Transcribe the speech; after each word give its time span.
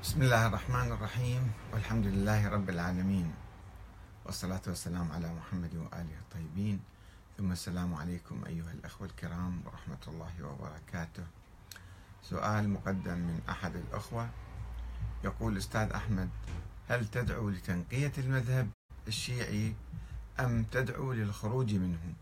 بسم 0.00 0.22
الله 0.22 0.46
الرحمن 0.46 0.92
الرحيم 0.92 1.52
والحمد 1.72 2.06
لله 2.06 2.48
رب 2.48 2.68
العالمين 2.70 3.34
والصلاة 4.24 4.60
والسلام 4.66 5.12
على 5.12 5.28
محمد 5.28 5.74
وآله 5.76 6.16
الطيبين. 6.24 6.80
ثم 7.38 7.52
السلام 7.52 7.94
عليكم 7.94 8.44
أيها 8.46 8.72
الأخوة 8.72 9.06
الكرام 9.06 9.60
ورحمة 9.66 10.04
الله 10.08 10.32
وبركاته. 10.40 11.24
سؤال 12.22 12.70
مقدم 12.70 13.18
من 13.18 13.40
أحد 13.48 13.76
الأخوة. 13.76 14.28
يقول 15.24 15.56
أستاذ 15.56 15.92
أحمد 15.92 16.28
هل 16.88 17.06
تدعو 17.06 17.50
لتنقية 17.50 18.12
المذهب 18.18 18.68
الشيعي 19.08 19.74
أم 20.40 20.64
تدعو 20.64 21.12
للخروج 21.12 21.74
منه؟ 21.74 22.14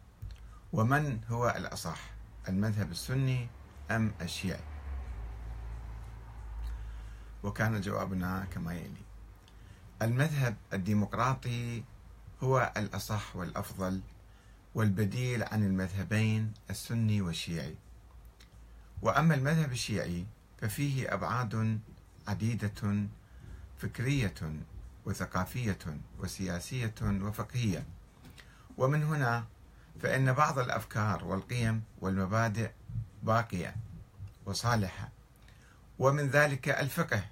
ومن 0.72 1.20
هو 1.30 1.54
الأصح 1.56 2.00
المذهب 2.48 2.90
السني 2.90 3.48
أم 3.90 4.12
الشيعي؟ 4.20 4.77
وكان 7.42 7.80
جوابنا 7.80 8.46
كما 8.50 8.74
يلي. 8.74 9.02
المذهب 10.02 10.56
الديمقراطي 10.72 11.82
هو 12.42 12.72
الأصح 12.76 13.36
والأفضل 13.36 14.00
والبديل 14.74 15.42
عن 15.42 15.64
المذهبين 15.64 16.52
السني 16.70 17.22
والشيعي. 17.22 17.76
وأما 19.02 19.34
المذهب 19.34 19.72
الشيعي 19.72 20.26
ففيه 20.60 21.14
أبعاد 21.14 21.80
عديدة 22.28 23.06
فكرية 23.78 24.34
وثقافية 25.06 25.78
وسياسية 26.18 26.94
وفقهية. 27.02 27.86
ومن 28.78 29.02
هنا 29.02 29.44
فإن 30.02 30.32
بعض 30.32 30.58
الأفكار 30.58 31.24
والقيم 31.24 31.82
والمبادئ 32.00 32.70
باقية 33.22 33.76
وصالحة. 34.46 35.08
ومن 35.98 36.28
ذلك 36.28 36.68
الفقه. 36.68 37.24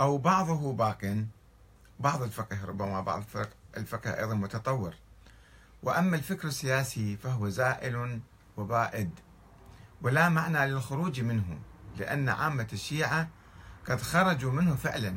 أو 0.00 0.18
بعضه 0.18 0.72
باق. 0.72 1.24
بعض 2.00 2.22
الفقه 2.22 2.64
ربما 2.64 3.00
بعض 3.00 3.24
الفقه 3.76 4.18
أيضا 4.18 4.34
متطور. 4.34 4.94
وأما 5.82 6.16
الفكر 6.16 6.48
السياسي 6.48 7.16
فهو 7.16 7.48
زائل 7.48 8.20
وبائد. 8.56 9.10
ولا 10.02 10.28
معنى 10.28 10.66
للخروج 10.66 11.20
منه 11.20 11.58
لأن 11.98 12.28
عامة 12.28 12.68
الشيعة 12.72 13.28
قد 13.88 14.00
خرجوا 14.00 14.52
منه 14.52 14.74
فعلا 14.74 15.14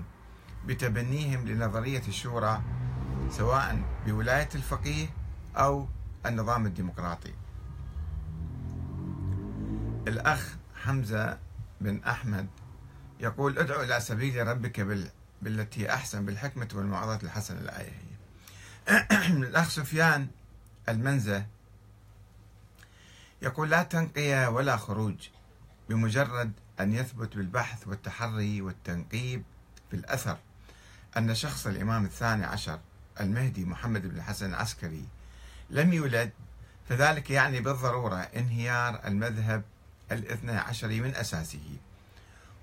بتبنيهم 0.66 1.48
لنظرية 1.48 2.02
الشورى 2.08 2.62
سواء 3.30 3.82
بولاية 4.06 4.50
الفقيه 4.56 5.08
أو 5.56 5.88
النظام 6.26 6.66
الديمقراطي. 6.66 7.34
الأخ 10.08 10.56
حمزة 10.76 11.40
بن 11.82 12.04
أحمد 12.04 12.48
يقول 13.20 13.60
ادعو 13.60 13.82
إلى 13.82 14.00
سبيل 14.00 14.48
ربك 14.48 14.80
بال... 14.80 15.10
بالتي 15.42 15.94
أحسن 15.94 16.26
بالحكمة 16.26 16.68
والموعظة 16.74 17.20
الحسنة 17.24 17.60
الآية. 17.60 17.94
هي 18.90 19.28
الأخ 19.50 19.70
سفيان 19.70 20.28
المنزة 20.90 21.46
يقول 23.42 23.70
لا 23.70 23.84
تنقية 23.84 24.50
ولا 24.50 24.78
خروج 24.78 25.30
بمجرد 25.90 26.52
أن 26.80 26.94
يثبت 26.94 27.38
بالبحث 27.38 27.88
والتحري 27.88 28.62
والتنقيب 28.62 29.44
في 29.90 29.96
الأثر. 29.96 30.38
أن 31.18 31.36
شخص 31.36 31.68
الإمام 31.68 32.06
الثاني 32.06 32.46
عشر 32.46 32.80
المهدي 33.20 33.66
محمد 33.66 34.08
بن 34.08 34.16
الحسن 34.16 34.50
العسكري 34.50 35.06
لم 35.70 35.94
يولد 35.94 36.32
فذلك 36.90 37.30
يعني 37.30 37.60
بالضرورة 37.60 38.16
انهيار 38.16 39.02
المذهب 39.06 39.64
الاثنى 40.12 40.52
عشري 40.52 41.02
من 41.02 41.16
أساسه. 41.16 41.78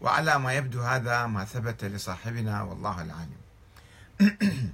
وعلى 0.01 0.39
ما 0.39 0.53
يبدو 0.53 0.83
هذا 0.83 1.27
ما 1.27 1.45
ثبت 1.45 1.85
لصاحبنا 1.85 2.63
والله 2.63 3.03
العالم. 3.03 3.41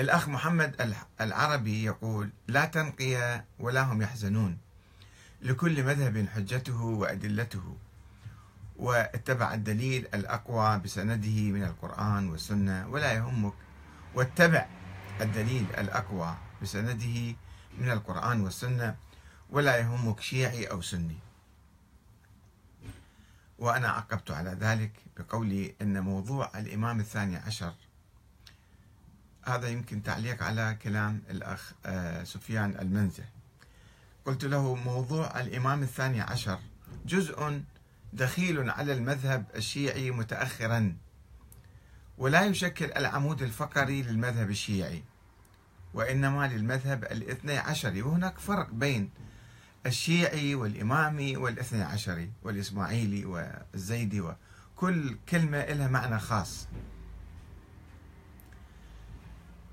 الأخ 0.00 0.28
محمد 0.28 0.94
العربي 1.20 1.84
يقول 1.84 2.30
لا 2.48 2.64
تنقية 2.64 3.44
ولا 3.58 3.82
هم 3.82 4.02
يحزنون. 4.02 4.58
لكل 5.42 5.82
مذهب 5.84 6.28
حجته 6.34 6.82
وأدلته. 6.82 7.76
واتبع 8.76 9.54
الدليل 9.54 10.06
الأقوى 10.14 10.78
بسنده 10.78 11.40
من 11.50 11.64
القرآن 11.64 12.28
والسنة 12.28 12.88
ولا 12.88 13.12
يهمك. 13.12 13.54
واتبع 14.14 14.66
الدليل 15.20 15.66
الأقوى 15.78 16.36
بسنده 16.62 17.34
من 17.78 17.90
القرآن 17.90 18.40
والسنة 18.40 18.96
ولا 19.50 19.76
يهمك 19.76 20.20
شيعي 20.20 20.64
أو 20.66 20.80
سني. 20.80 21.18
وأنا 23.58 23.88
عقبت 23.88 24.30
على 24.30 24.50
ذلك 24.50 24.92
بقولي 25.16 25.74
أن 25.82 26.00
موضوع 26.02 26.50
الإمام 26.58 27.00
الثاني 27.00 27.36
عشر 27.36 27.74
هذا 29.42 29.68
يمكن 29.68 30.02
تعليق 30.02 30.42
على 30.42 30.78
كلام 30.82 31.22
الأخ 31.30 31.72
آه، 31.86 32.24
سفيان 32.24 32.78
المنزه. 32.80 33.24
قلت 34.24 34.44
له 34.44 34.74
موضوع 34.74 35.40
الإمام 35.40 35.82
الثاني 35.82 36.20
عشر 36.20 36.58
جزء 37.06 37.62
دخيل 38.12 38.70
على 38.70 38.92
المذهب 38.92 39.44
الشيعي 39.56 40.10
متأخرا 40.10 40.96
ولا 42.18 42.44
يشكل 42.44 42.92
العمود 42.96 43.42
الفقري 43.42 44.02
للمذهب 44.02 44.50
الشيعي 44.50 45.02
وإنما 45.94 46.48
للمذهب 46.48 47.04
الاثني 47.04 47.58
عشري 47.58 48.02
وهناك 48.02 48.38
فرق 48.38 48.70
بين 48.70 49.10
الشيعي 49.86 50.54
والإمامي 50.54 51.36
والاثني 51.36 51.82
عشري 51.82 52.30
والإسماعيلي 52.42 53.24
والزيدي 53.24 54.20
وكل 54.20 55.18
كلمة 55.28 55.64
لها 55.64 55.88
معنى 55.88 56.18
خاص. 56.18 56.68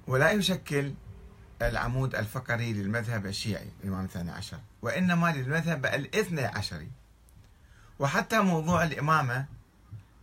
ولا 0.07 0.31
يشكل 0.31 0.93
العمود 1.61 2.15
الفقري 2.15 2.73
للمذهب 2.73 3.25
الشيعي 3.25 3.69
الإمام 3.83 4.05
الثاني 4.05 4.31
عشر 4.31 4.59
وإنما 4.81 5.31
للمذهب 5.31 5.85
الاثني 5.85 6.45
عشري. 6.45 6.91
وحتى 7.99 8.39
موضوع 8.39 8.83
الإمامة 8.83 9.45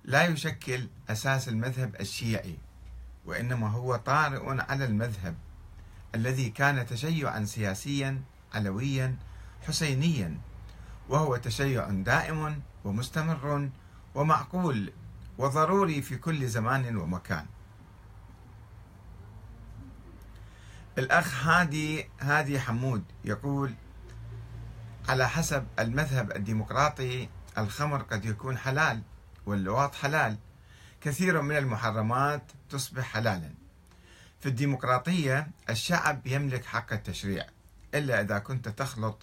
لا 0.04 0.24
يشكل 0.24 0.88
أساس 1.08 1.48
المذهب 1.48 1.96
الشيعي 2.00 2.58
وإنما 3.26 3.68
هو 3.68 3.96
طارئ 3.96 4.60
على 4.70 4.84
المذهب 4.84 5.34
الذي 6.14 6.50
كان 6.50 6.86
تشيعا 6.86 7.44
سياسيا 7.44 8.22
علويا 8.54 9.16
حسينيا 9.66 10.38
وهو 11.08 11.36
تشيع 11.36 11.90
دائم 11.90 12.62
ومستمر 12.84 13.68
ومعقول 14.14 14.92
وضروري 15.38 16.02
في 16.02 16.16
كل 16.16 16.48
زمان 16.48 16.96
ومكان. 16.96 17.46
الأخ 20.98 21.46
هادي 21.46 22.08
هادي 22.20 22.60
حمود 22.60 23.04
يقول 23.24 23.74
على 25.08 25.28
حسب 25.28 25.66
المذهب 25.78 26.32
الديمقراطي 26.36 27.28
الخمر 27.58 28.02
قد 28.02 28.24
يكون 28.24 28.58
حلال 28.58 29.02
واللواط 29.46 29.94
حلال. 29.94 30.36
كثير 31.00 31.42
من 31.42 31.56
المحرمات 31.56 32.42
تصبح 32.70 33.04
حلالا. 33.04 33.54
في 34.40 34.48
الديمقراطية 34.48 35.48
الشعب 35.70 36.26
يملك 36.26 36.64
حق 36.64 36.92
التشريع 36.92 37.46
إلا 37.94 38.20
إذا 38.20 38.38
كنت 38.38 38.68
تخلط 38.68 39.18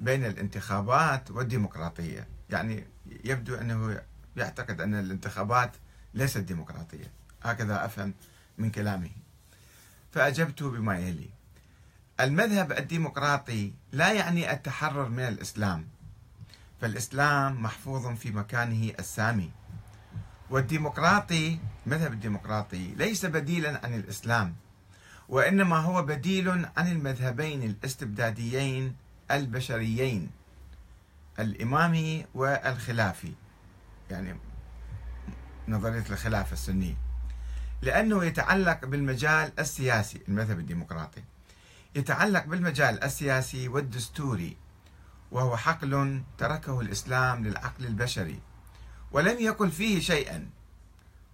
بين 0.00 0.24
الانتخابات 0.24 1.30
والديمقراطية. 1.30 2.26
يعني 2.50 2.84
يبدو 3.24 3.54
أنه 3.54 4.00
يعتقد 4.36 4.80
أن 4.80 4.94
الانتخابات 4.94 5.72
ليست 6.14 6.38
ديمقراطية. 6.38 7.10
هكذا 7.42 7.84
أفهم 7.84 8.14
من 8.58 8.70
كلامه. 8.70 9.10
فأجبت 10.12 10.62
بما 10.62 10.98
يلي. 10.98 11.30
المذهب 12.20 12.72
الديمقراطي 12.72 13.72
لا 13.92 14.12
يعني 14.12 14.52
التحرر 14.52 15.08
من 15.08 15.20
الإسلام. 15.20 15.86
فالإسلام 16.80 17.62
محفوظ 17.62 18.06
في 18.06 18.30
مكانه 18.30 18.92
السامي. 18.98 19.50
والديمقراطي 20.50 21.58
مذهب 21.86 22.12
الديمقراطي 22.12 22.94
ليس 22.94 23.26
بديلا 23.26 23.80
عن 23.84 23.94
الإسلام. 23.94 24.54
وإنما 25.28 25.76
هو 25.76 26.02
بديل 26.02 26.48
عن 26.76 26.88
المذهبين 26.92 27.62
الاستبداديين 27.62 28.96
البشريين 29.30 30.30
الإمامي 31.38 32.26
والخلافي. 32.34 33.32
يعني 34.10 34.36
نظرية 35.68 36.04
الخلافة 36.10 36.52
السنية. 36.52 36.94
لأنه 37.82 38.24
يتعلق 38.24 38.84
بالمجال 38.84 39.52
السياسي 39.58 40.20
المذهب 40.28 40.58
الديمقراطي. 40.58 41.22
يتعلق 41.94 42.44
بالمجال 42.44 43.04
السياسي 43.04 43.68
والدستوري 43.68 44.56
وهو 45.30 45.56
حقل 45.56 46.22
تركه 46.38 46.80
الإسلام 46.80 47.44
للعقل 47.44 47.86
البشري. 47.86 48.40
ولم 49.12 49.40
يقل 49.40 49.70
فيه 49.70 50.00
شيئا. 50.00 50.50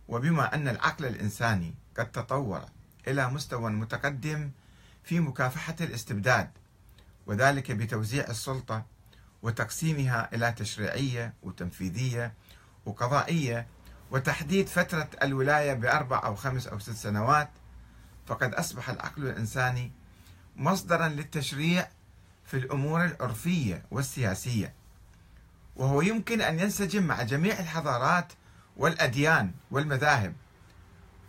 وبما 0.08 0.54
أن 0.54 0.68
العقل 0.68 1.04
الإنساني 1.04 1.74
قد 1.98 2.12
تطور 2.12 2.64
إلى 3.08 3.28
مستوى 3.28 3.70
متقدم 3.70 4.50
في 5.04 5.20
مكافحة 5.20 5.76
الاستبداد. 5.80 6.50
وذلك 7.26 7.72
بتوزيع 7.72 8.24
السلطة 8.28 8.86
وتقسيمها 9.42 10.34
إلى 10.34 10.52
تشريعية 10.52 11.34
وتنفيذية 11.42 12.34
وقضائية 12.86 13.66
وتحديد 14.10 14.68
فترة 14.68 15.08
الولاية 15.22 15.74
بأربع 15.74 16.22
أو 16.24 16.34
خمس 16.34 16.66
أو 16.66 16.78
ست 16.78 16.92
سنوات. 16.92 17.50
فقد 18.26 18.54
أصبح 18.54 18.90
العقل 18.90 19.26
الإنساني 19.26 19.92
مصدرا 20.56 21.08
للتشريع 21.08 21.88
في 22.44 22.56
الأمور 22.56 23.04
العرفية 23.04 23.82
والسياسية 23.90 24.74
وهو 25.76 26.00
يمكن 26.00 26.40
أن 26.40 26.58
ينسجم 26.58 27.02
مع 27.02 27.22
جميع 27.22 27.58
الحضارات 27.58 28.32
والأديان 28.76 29.52
والمذاهب. 29.70 30.34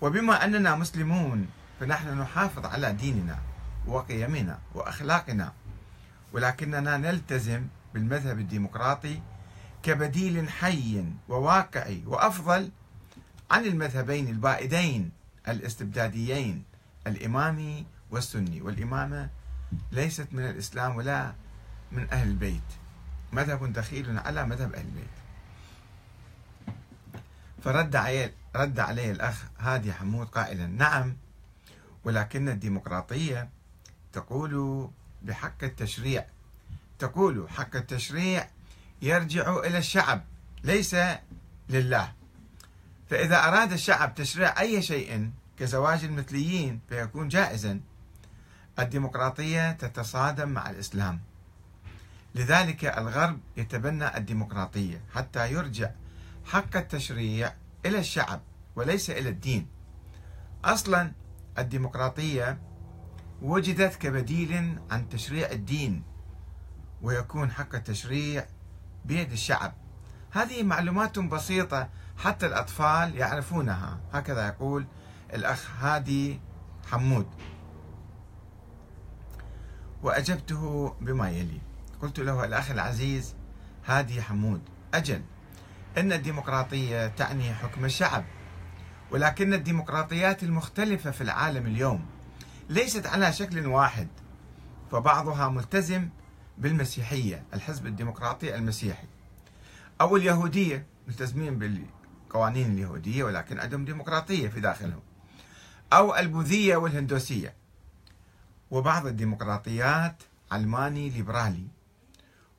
وبما 0.01 0.45
أننا 0.45 0.75
مسلمون 0.75 1.47
فنحن 1.79 2.19
نحافظ 2.19 2.65
على 2.65 2.93
ديننا 2.93 3.39
وقيمنا 3.87 4.59
وأخلاقنا. 4.73 5.53
ولكننا 6.35 6.97
نلتزم 6.97 7.67
بالمذهب 7.93 8.39
الديمقراطي 8.39 9.21
كبديل 9.83 10.49
حي 10.49 11.05
وواقعي 11.29 12.03
وأفضل 12.05 12.71
عن 13.51 13.65
المذهبين 13.65 14.27
البائدين 14.27 15.11
الاستبداديين 15.47 16.63
الإمامي 17.07 17.85
والسني. 18.11 18.61
والإمامة 18.61 19.29
ليست 19.91 20.27
من 20.31 20.45
الإسلام 20.45 20.95
ولا 20.95 21.33
من 21.91 22.07
أهل 22.11 22.27
البيت. 22.27 22.69
مذهب 23.33 23.73
دخيل 23.73 24.19
على 24.19 24.45
مذهب 24.45 24.73
أهل 24.73 24.85
البيت. 24.85 25.15
فرد 27.63 27.95
عليه 27.95 28.33
رد 28.55 28.79
عليه 28.79 29.11
الأخ 29.11 29.43
هادي 29.59 29.93
حمود 29.93 30.27
قائلا 30.27 30.67
نعم 30.67 31.15
ولكن 32.03 32.49
الديمقراطية 32.49 33.49
تقول 34.13 34.89
بحق 35.25 35.63
التشريع. 35.63 36.25
تقول 36.99 37.49
حق 37.49 37.75
التشريع 37.75 38.47
يرجع 39.01 39.59
إلى 39.59 39.77
الشعب 39.77 40.23
ليس 40.63 40.95
لله. 41.69 42.13
فإذا 43.09 43.47
أراد 43.47 43.71
الشعب 43.71 44.15
تشريع 44.15 44.59
أي 44.59 44.81
شيء 44.81 45.31
كزواج 45.59 46.03
المثليين 46.03 46.79
فيكون 46.89 47.27
جائزا. 47.27 47.79
الديمقراطية 48.79 49.71
تتصادم 49.71 50.49
مع 50.49 50.69
الإسلام. 50.69 51.21
لذلك 52.35 52.85
الغرب 52.85 53.39
يتبنى 53.57 54.17
الديمقراطية 54.17 55.01
حتى 55.13 55.51
يرجع 55.51 55.91
حق 56.45 56.77
التشريع 56.77 57.53
إلى 57.85 57.99
الشعب 57.99 58.41
وليس 58.75 59.09
إلى 59.09 59.29
الدين. 59.29 59.67
أصلا 60.65 61.11
الديمقراطية 61.57 62.57
وجدت 63.45 63.95
كبديل 63.95 64.79
عن 64.91 65.09
تشريع 65.09 65.51
الدين 65.51 66.03
ويكون 67.01 67.51
حق 67.51 67.75
التشريع 67.75 68.45
بيد 69.05 69.31
الشعب. 69.31 69.73
هذه 70.31 70.63
معلومات 70.63 71.19
بسيطة 71.19 71.89
حتى 72.17 72.45
الأطفال 72.45 73.15
يعرفونها. 73.15 73.99
هكذا 74.13 74.47
يقول 74.47 74.85
الأخ 75.33 75.69
هادي 75.79 76.39
حمود. 76.91 77.27
وأجبته 80.03 80.95
بما 81.01 81.29
يلي. 81.29 81.61
قلت 82.01 82.19
له 82.19 82.45
الأخ 82.45 82.71
العزيز 82.71 83.35
هادي 83.85 84.21
حمود 84.21 84.61
أجل. 84.93 85.21
إن 85.97 86.13
الديمقراطية 86.13 87.07
تعني 87.07 87.53
حكم 87.53 87.85
الشعب 87.85 88.23
ولكن 89.11 89.53
الديمقراطيات 89.53 90.43
المختلفة 90.43 91.11
في 91.11 91.21
العالم 91.21 91.65
اليوم 91.65 92.14
ليست 92.69 93.07
على 93.07 93.33
شكل 93.33 93.67
واحد 93.67 94.07
فبعضها 94.91 95.49
ملتزم 95.49 96.09
بالمسيحية 96.57 97.43
الحزب 97.53 97.85
الديمقراطي 97.85 98.55
المسيحي 98.55 99.07
أو 100.01 100.15
اليهودية 100.15 100.85
ملتزمين 101.07 101.59
بالقوانين 101.59 102.71
اليهودية 102.71 103.23
ولكن 103.23 103.59
عندهم 103.59 103.85
ديمقراطية 103.85 104.47
في 104.47 104.59
داخلهم 104.59 105.01
أو 105.93 106.15
البوذية 106.15 106.75
والهندوسية. 106.75 107.53
وبعض 108.71 109.07
الديمقراطيات 109.07 110.23
علماني 110.51 111.09
ليبرالي. 111.09 111.67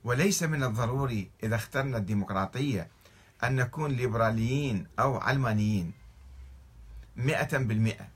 وليس 0.05 0.43
من 0.43 0.63
الضروري 0.63 1.31
إذا 1.43 1.57
اخترنا 1.57 1.97
الديمقراطية 1.97 2.89
أن 3.45 3.57
نكون 3.57 3.91
ليبراليين 3.91 4.87
أو 4.99 5.17
علمانيين. 5.17 5.93
مئة 7.17 7.59
بالمئة. 7.59 8.09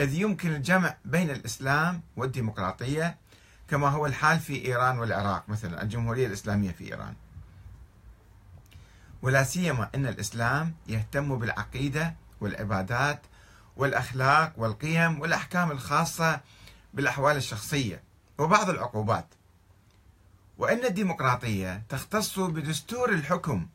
إذ 0.00 0.14
يمكن 0.14 0.54
الجمع 0.54 0.96
بين 1.04 1.30
الإسلام 1.30 2.02
والديمقراطية 2.16 3.18
كما 3.68 3.88
هو 3.88 4.06
الحال 4.06 4.40
في 4.40 4.64
إيران 4.64 4.98
والعراق 4.98 5.48
مثلا 5.48 5.82
الجمهورية 5.82 6.26
الإسلامية 6.26 6.70
في 6.70 6.84
إيران. 6.84 7.14
ولا 9.22 9.44
سيما 9.44 9.90
أن 9.94 10.06
الإسلام 10.06 10.74
يهتم 10.88 11.38
بالعقيدة 11.38 12.14
والعبادات 12.40 13.22
والأخلاق 13.76 14.52
والقيم 14.56 15.20
والأحكام 15.20 15.70
الخاصة 15.70 16.40
بالأحوال 16.94 17.36
الشخصية 17.36 18.02
وبعض 18.38 18.70
العقوبات. 18.70 19.26
وأن 20.58 20.84
الديمقراطية 20.84 21.82
تختص 21.88 22.38
بدستور 22.38 23.12
الحكم 23.12 23.68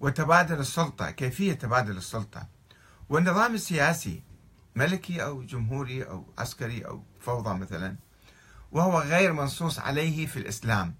وتبادل 0.00 0.60
السلطة 0.60 1.10
كيفية 1.10 1.52
تبادل 1.52 1.96
السلطة. 1.96 2.46
والنظام 3.08 3.54
السياسي 3.54 4.22
ملكي 4.74 5.24
أو 5.24 5.42
جمهوري 5.42 6.02
أو 6.02 6.26
عسكري 6.38 6.86
أو 6.86 7.02
فوضى 7.20 7.58
مثلا 7.58 7.96
وهو 8.72 9.00
غير 9.00 9.32
منصوص 9.32 9.78
عليه 9.78 10.26
في 10.26 10.38
الإسلام. 10.38 10.94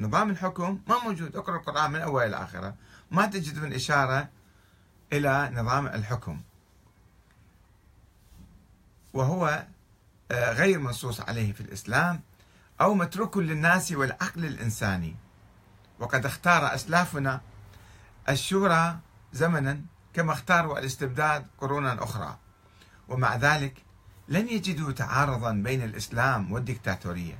نظام 0.00 0.30
الحكم 0.30 0.80
ما 0.88 0.98
موجود. 1.04 1.36
اقرأ 1.36 1.56
القرآن 1.56 1.90
من 1.90 2.00
أول 2.00 2.22
إلى 2.22 2.36
آخره 2.36 2.74
ما 3.10 3.26
تجد 3.26 3.58
من 3.58 3.72
إشارة 3.72 4.28
إلى 5.12 5.50
نظام 5.54 5.86
الحكم. 5.86 6.40
وهو 9.14 9.66
آه، 10.30 10.52
غير 10.52 10.78
منصوص 10.78 11.20
عليه 11.20 11.52
في 11.52 11.60
الإسلام 11.60 12.20
أو 12.80 12.94
متروك 12.94 13.36
للناس 13.36 13.92
والعقل 13.92 14.44
الإنساني. 14.44 15.16
وقد 15.98 16.26
اختار 16.26 16.74
أسلافنا 16.74 17.40
الشورى 18.28 18.98
زمنا 19.32 19.80
كما 20.14 20.32
اختاروا 20.32 20.78
الاستبداد 20.78 21.46
قرونا 21.58 22.04
أخرى. 22.04 22.38
ومع 23.08 23.36
ذلك 23.36 23.82
لم 24.28 24.48
يجدوا 24.48 24.92
تعارضا 24.92 25.52
بين 25.52 25.82
الإسلام 25.82 26.52
والديكتاتورية 26.52 27.38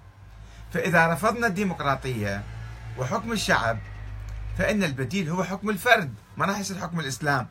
فإذا 0.73 1.07
رفضنا 1.07 1.47
الديمقراطية 1.47 2.45
وحكم 2.99 3.33
الشعب 3.33 3.79
فإن 4.59 4.83
البديل 4.83 5.29
هو 5.29 5.45
حكم 5.45 5.71
الفرد 5.71 6.15
ما 6.37 6.47
راح 6.47 6.59
يصير 6.59 6.79
حكم 6.79 7.01
الإسلام 7.01 7.49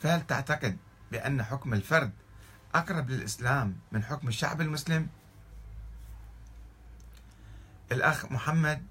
فهل 0.00 0.26
تعتقد 0.26 0.76
بأن 1.12 1.42
حكم 1.42 1.74
الفرد 1.74 2.12
أقرب 2.74 3.10
للإسلام 3.10 3.76
من 3.92 4.04
حكم 4.04 4.28
الشعب 4.28 4.60
المسلم؟ 4.60 5.08
الأخ 7.92 8.32
محمد 8.32 8.82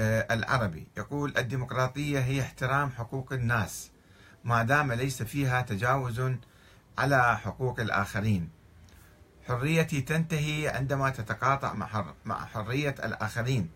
آه، 0.00 0.34
العربي 0.34 0.86
يقول 0.96 1.34
الديمقراطية 1.38 2.20
هي 2.20 2.40
احترام 2.40 2.90
حقوق 2.90 3.32
الناس 3.32 3.90
ما 4.44 4.62
دام 4.62 4.92
ليس 4.92 5.22
فيها 5.22 5.62
تجاوز 5.62 6.22
على 6.98 7.38
حقوق 7.38 7.80
الآخرين. 7.80 8.48
حريتي 9.48 10.00
تنتهي 10.00 10.68
عندما 10.68 11.10
تتقاطع 11.10 11.74
مع 12.24 12.46
حرية 12.46 12.94
الآخرين. 13.04 13.70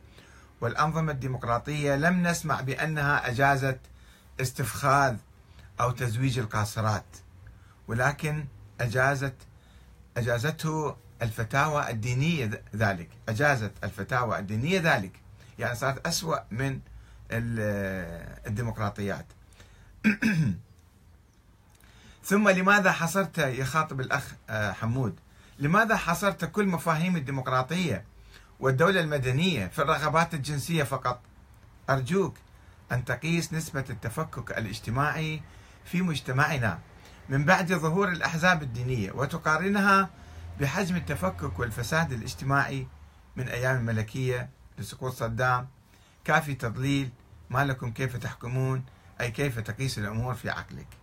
والأنظمة 0.61 1.13
الديمقراطية 1.13 1.97
لم 1.97 2.23
نسمع 2.27 2.61
بأنها 2.61 3.31
أجازت 3.31 3.79
استفخاذ 4.41 5.17
أو 5.81 5.91
تزويج 5.91 6.39
القاصرات 6.39 7.17
ولكن 7.89 8.45
أجازت 8.81 9.35
أجازته 10.17 10.97
الفتاوى 11.23 11.91
الدينية 11.91 12.63
ذلك. 12.77 13.09
أجازت 13.29 13.73
الفتاوى 13.85 14.39
الدينية 14.39 14.81
ذلك. 14.81 15.13
يعني 15.59 15.75
صارت 15.75 16.07
أسوأ 16.07 16.39
من 16.51 16.81
الديمقراطيات. 18.47 19.27
ثم 22.25 22.49
لماذا 22.49 22.93
حصرت 22.93 23.39
يخاطب 23.39 24.01
الأخ 24.01 24.33
آه، 24.51 24.73
حمود؟ 24.73 25.21
لماذا 25.59 25.97
حصرت 25.97 26.45
كل 26.45 26.67
مفاهيم 26.67 27.17
الديمقراطية 27.17 28.05
والدولة 28.61 29.01
المدنية 29.01 29.67
في 29.67 29.79
الرغبات 29.79 30.35
الجنسية 30.35 30.83
فقط؟ 30.83 31.21
أرجوك 31.91 32.35
أن 32.93 33.05
تقيس 33.05 33.53
نسبة 33.53 33.85
التفكك 33.91 34.59
الاجتماعي 34.59 35.43
في 35.85 36.03
مجتمعنا 36.03 36.79
من 37.29 37.45
بعد 37.45 37.73
ظهور 37.73 38.09
الأحزاب 38.09 38.63
الدينية 38.63 39.13
وتقارنها 39.13 40.11
بحجم 40.61 40.97
التفكك 40.97 41.59
والفساد 41.59 42.13
الاجتماعي 42.13 42.87
من 43.37 43.49
أيام 43.49 43.77
الملكية 43.77 44.51
لسقوط 44.79 45.13
صدام. 45.13 45.69
كافي 46.25 46.55
تضليل 46.55 47.11
ما 47.51 47.65
لكم 47.65 47.91
كيف 47.91 48.17
تحكمون؟ 48.17 48.85
أي 49.21 49.31
كيف 49.31 49.59
تقيس 49.59 49.99
الأمور 49.99 50.35
في 50.35 50.51
عقلك؟ 50.51 51.02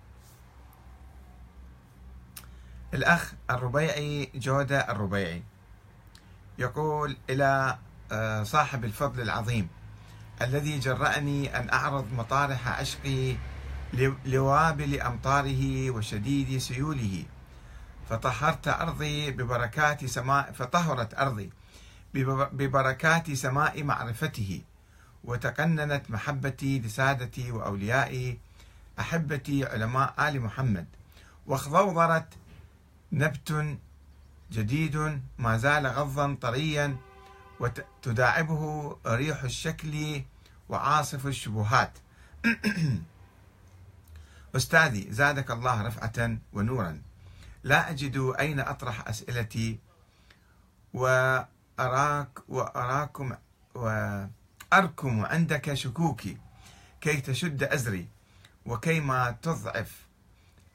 الأخ 2.93 3.34
الربيعي 3.50 4.29
جودة 4.36 4.91
الربيعي. 4.91 5.43
يقول 6.58 7.17
إلى 7.29 7.77
آه، 8.12 8.43
صاحب 8.43 8.86
الفضل 8.86 9.22
العظيم 9.22 9.67
الذي 10.41 10.79
جرأني 10.79 11.58
أن 11.60 11.69
أعرض 11.69 12.13
مطارح 12.13 12.67
عشقي 12.67 13.36
لوابل 14.25 15.01
أمطاره 15.01 15.91
وشديد 15.91 16.58
سيوله. 16.58 17.25
فطهرت 18.10 18.67
أرضي 18.67 19.31
ببركات 19.31 20.05
سماء 20.05 20.51
فطهرت 20.51 21.13
أرضي 21.13 21.50
ببركات 22.53 23.31
سماء 23.31 23.84
معرفته 23.84 24.62
وتقننت 25.24 26.12
محبتي 26.12 26.79
لسادتي 26.79 27.51
وأوليائي 27.51 28.39
أحبتي 29.00 29.65
علماء 29.65 30.13
آل 30.19 30.41
محمد 30.41 30.86
واخضوضرت 31.48 32.27
نبت 33.12 33.78
جديد 34.51 35.22
ما 35.38 35.58
زال 35.58 35.88
غضا 35.88 36.38
طريا 36.42 36.98
وتداعبه 37.60 38.96
ريح 39.06 39.44
الشكل 39.44 40.24
وعاصف 40.70 41.28
الشبهات. 41.28 41.98
أستاذي 44.56 45.08
زادك 45.12 45.51
الله 45.51 45.82
رفعة 45.82 46.38
ونورا. 46.54 47.01
لا 47.63 47.89
أجد 47.89 48.34
أين 48.39 48.60
أطرح 48.60 49.08
أسئلتي 49.08 49.80
وأراك 50.94 52.39
وأراكم 52.48 53.36
وأركم 53.75 55.25
عندك 55.25 55.74
شكوكي 55.74 56.38
كي 57.01 57.22
تشد 57.22 57.63
أزري 57.63 58.08
وكيما 58.66 59.38
تضعف 59.42 60.06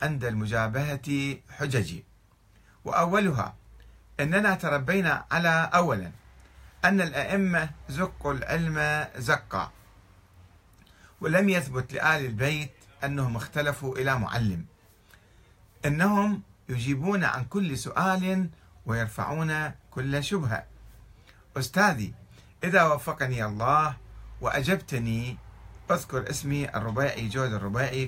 عند 0.02 0.24
المجابهة 0.24 1.36
حججي. 1.50 2.04
وأولها 2.84 3.54
أننا 4.20 4.54
تربينا 4.54 5.24
على 5.30 5.70
أولا 5.74 6.10
أن 6.84 7.00
الأئمة 7.00 7.70
زقوا 7.88 8.32
العلم 8.32 9.06
زقا 9.16 9.72
ولم 11.20 11.48
يثبت 11.48 11.92
لآل 11.92 12.24
البيت 12.24 12.70
أنهم 13.04 13.36
اختلفوا 13.36 13.96
إلى 13.96 14.18
معلم. 14.18 14.64
إنهم 15.84 16.42
يجيبون 16.68 17.24
عن 17.24 17.44
كل 17.44 17.78
سؤال 17.78 18.48
ويرفعون 18.86 19.72
كل 19.90 20.24
شبهة. 20.24 20.64
أستاذي 21.56 22.14
إذا 22.64 22.82
وفقني 22.84 23.44
الله 23.44 23.96
وأجبتني 24.40 25.36
أذكر 25.90 26.30
اسمي 26.30 26.68
الرباعي 26.68 27.28
جود 27.28 27.52
الرباعي 27.52 28.06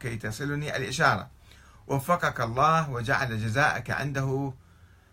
كي 0.00 0.16
تصلني 0.16 0.76
الإشارة. 0.76 1.28
وفقك 1.88 2.40
الله 2.40 2.90
وجعل 2.90 3.38
جزاءك 3.38 3.90
عنده 3.90 4.52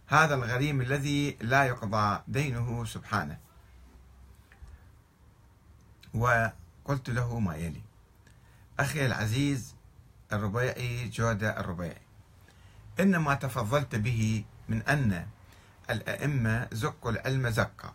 هذا 0.07 0.35
الغريم 0.35 0.81
الذي 0.81 1.37
لا 1.41 1.63
يقضى 1.63 2.21
دينه 2.27 2.85
سبحانه. 2.85 3.37
وقلت 6.13 7.09
له 7.09 7.39
ما 7.39 7.55
يلي. 7.55 7.81
أخي 8.79 9.05
العزيز 9.05 9.75
الربيعي 10.33 11.09
جودة 11.09 11.59
الربيعي 11.59 12.01
إنما 12.99 13.33
تفضلت 13.35 13.95
به 13.95 14.43
من 14.69 14.81
أن 14.81 15.27
الأئمة 15.89 16.67
زقوا 16.71 17.11
العلم 17.11 17.49
زقا 17.49 17.93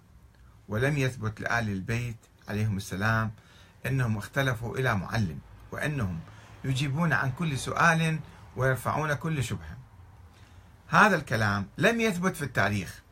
ولم 0.68 0.98
يثبت 0.98 1.40
لآل 1.40 1.68
البيت 1.68 2.16
عليهم 2.48 2.76
السلام 2.76 3.30
أنهم 3.86 4.18
اختلفوا 4.18 4.78
إلى 4.78 4.94
معلم 4.94 5.38
وأنهم 5.72 6.20
يجيبون 6.64 7.12
عن 7.12 7.32
كل 7.32 7.58
سؤال 7.58 8.20
ويرفعون 8.60 9.14
كل 9.14 9.44
شبهة. 9.44 9.76
هذا 10.88 11.16
الكلام 11.16 11.66
لم 11.78 12.00
يثبت 12.00 12.36
في 12.36 12.42
التاريخ 12.42 13.02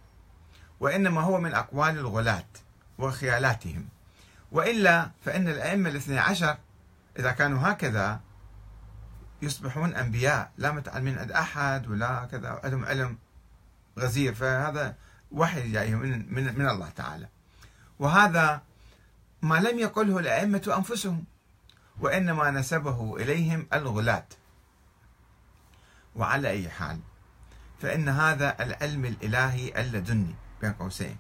وإنما 0.81 1.21
هو 1.21 1.40
من 1.40 1.55
أقوال 1.55 1.99
الغلاة 1.99 2.47
وخيالاتهم. 2.99 3.88
وإلا 4.52 5.11
فإن 5.25 5.49
الأئمة 5.49 5.90
الاثني 5.90 6.19
عشر 6.19 6.57
إذا 7.19 7.33
كانوا 7.33 7.61
هكذا 7.62 8.21
يصبحون 9.43 9.95
أنبياء 9.95 10.52
لا 10.59 10.73
متعلمين 10.73 11.19
عند 11.19 11.33
أحد 11.33 11.87
ولا 11.87 12.28
كذا 12.31 12.61
عندهم 12.64 12.85
علم 12.85 13.19
غزير 13.99 14.35
فهذا 14.35 14.95
وحي 15.33 15.73
جايهم 15.73 15.99
من, 15.99 16.35
من, 16.35 16.59
من 16.59 16.69
الله 16.69 16.88
تعالى. 16.88 17.28
وهذا 17.99 18.62
ما 19.43 19.61
لم 19.61 19.78
يقله 19.78 20.19
الأئمة 20.19 20.75
أنفسهم 20.76 21.25
وإنما 22.00 22.50
نسبه 22.50 23.17
إليهم 23.17 23.67
الغلاة. 23.73 24.26
وعلى 26.19 26.51
أي 26.51 26.69
حال. 26.69 26.99
فإن 27.83 28.09
هذا 28.09 28.63
العلم 28.63 29.05
الإلهي 29.05 29.81
اللدني 29.81 30.35
بين 30.63 30.73
قوسين. 30.73 31.17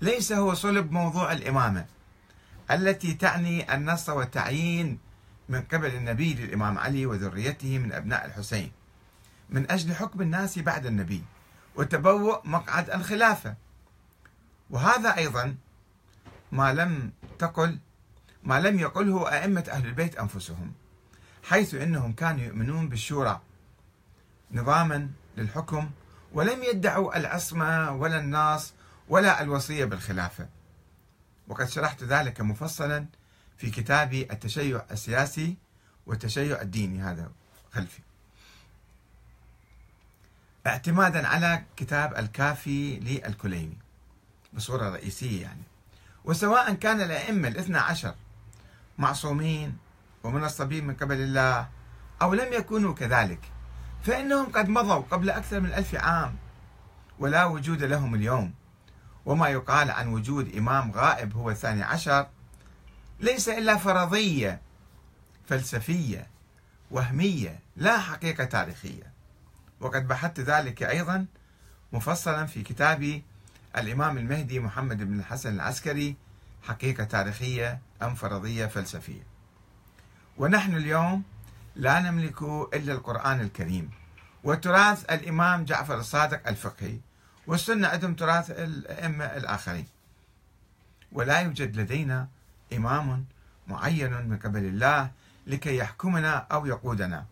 ليس 0.00 0.32
هو 0.32 0.54
صلب 0.54 0.92
موضوع 0.92 1.32
الإمامة 1.32 1.86
التي 2.70 3.14
تعني 3.14 3.74
النص 3.74 4.08
والتعيين 4.08 4.98
من 5.48 5.62
قبل 5.62 5.94
النبي 5.94 6.34
للإمام 6.34 6.78
علي 6.78 7.06
وذريته 7.06 7.78
من 7.78 7.92
أبناء 7.92 8.26
الحسين. 8.26 8.72
من 9.50 9.70
أجل 9.70 9.94
حكم 9.94 10.22
الناس 10.22 10.58
بعد 10.58 10.86
النبي 10.86 11.22
وتبوء 11.76 12.40
مقعد 12.44 12.90
الخلافة. 12.90 13.54
وهذا 14.70 15.16
أيضا 15.16 15.56
ما 16.52 16.72
لم 16.72 17.12
تقل 17.38 17.78
ما 18.44 18.60
لم 18.60 18.78
يقله 18.78 19.28
أئمة 19.32 19.64
أهل 19.70 19.86
البيت 19.86 20.16
أنفسهم 20.16 20.72
حيث 21.42 21.74
أنهم 21.74 22.12
كانوا 22.12 22.44
يؤمنون 22.44 22.88
بالشورى 22.88 23.40
نظاما 24.52 25.10
للحكم 25.36 25.90
ولم 26.32 26.62
يدعوا 26.62 27.16
العصمة 27.16 27.92
ولا 27.92 28.18
الناص 28.18 28.72
ولا 29.08 29.42
الوصية 29.42 29.84
بالخلافة. 29.84 30.48
وقد 31.48 31.68
شرحت 31.68 32.02
ذلك 32.04 32.40
مفصلا 32.40 33.06
في 33.56 33.70
كتابي 33.70 34.22
التشيع 34.32 34.84
السياسي 34.90 35.56
والتشيع 36.06 36.60
الديني 36.60 37.02
هذا 37.02 37.30
خلفي. 37.72 38.00
اعتمادا 40.66 41.26
على 41.26 41.64
كتاب 41.76 42.16
الكافي 42.16 42.98
للكليني 42.98 43.78
بصورة 44.52 44.90
رئيسية 44.90 45.42
يعني. 45.42 45.62
وسواء 46.24 46.74
كان 46.74 47.00
الأئمة 47.00 47.48
الاثنى 47.48 47.78
عشر 47.78 48.14
معصومين 48.98 49.76
ومنصبين 50.24 50.86
من 50.86 50.94
قبل 50.94 51.16
الله 51.16 51.68
أو 52.22 52.34
لم 52.34 52.52
يكونوا 52.52 52.94
كذلك 52.94 53.40
فإنهم 54.02 54.46
قد 54.52 54.68
مضوا 54.68 55.02
قبل 55.10 55.30
أكثر 55.30 55.60
من 55.60 55.72
ألف 55.72 55.94
عام 55.94 56.36
ولا 57.18 57.44
وجود 57.44 57.82
لهم 57.82 58.14
اليوم. 58.14 58.54
وما 59.26 59.48
يقال 59.48 59.90
عن 59.90 60.08
وجود 60.08 60.56
إمام 60.56 60.92
غائب 60.92 61.36
هو 61.36 61.50
الثاني 61.50 61.82
عشر. 61.82 62.26
ليس 63.20 63.48
إلا 63.48 63.76
فرضية 63.76 64.60
فلسفية 65.48 66.26
وهمية 66.90 67.58
لا 67.76 67.98
حقيقة 67.98 68.44
تاريخية. 68.44 69.12
وقد 69.80 70.08
بحثت 70.08 70.40
ذلك 70.40 70.82
أيضا 70.82 71.26
مفصلا 71.92 72.46
في 72.46 72.62
كتابي 72.62 73.22
الإمام 73.76 74.18
المهدي 74.18 74.60
محمد 74.60 75.02
بن 75.02 75.20
الحسن 75.20 75.54
العسكري 75.54 76.16
حقيقة 76.62 77.04
تاريخية 77.04 77.78
أم 78.02 78.14
فرضية 78.14 78.66
فلسفية. 78.66 79.22
ونحن 80.38 80.76
اليوم 80.76 81.22
لا 81.76 82.00
نملك 82.00 82.42
إلا 82.74 82.92
القرآن 82.92 83.40
الكريم. 83.40 83.90
وتراث 84.44 85.04
الإمام 85.12 85.64
جعفر 85.64 85.98
الصادق 85.98 86.48
الفقهي 86.48 87.00
والسنة 87.46 87.88
عندهم 87.88 88.14
تراث 88.14 88.50
الأئمة 88.50 89.24
الآخرين. 89.24 89.86
ولا 91.12 91.40
يوجد 91.40 91.76
لدينا 91.76 92.28
إمام 92.72 93.24
معين 93.68 94.12
من 94.28 94.38
قبل 94.38 94.64
الله 94.64 95.10
لكي 95.46 95.76
يحكمنا 95.76 96.46
أو 96.52 96.66
يقودنا. 96.66 97.26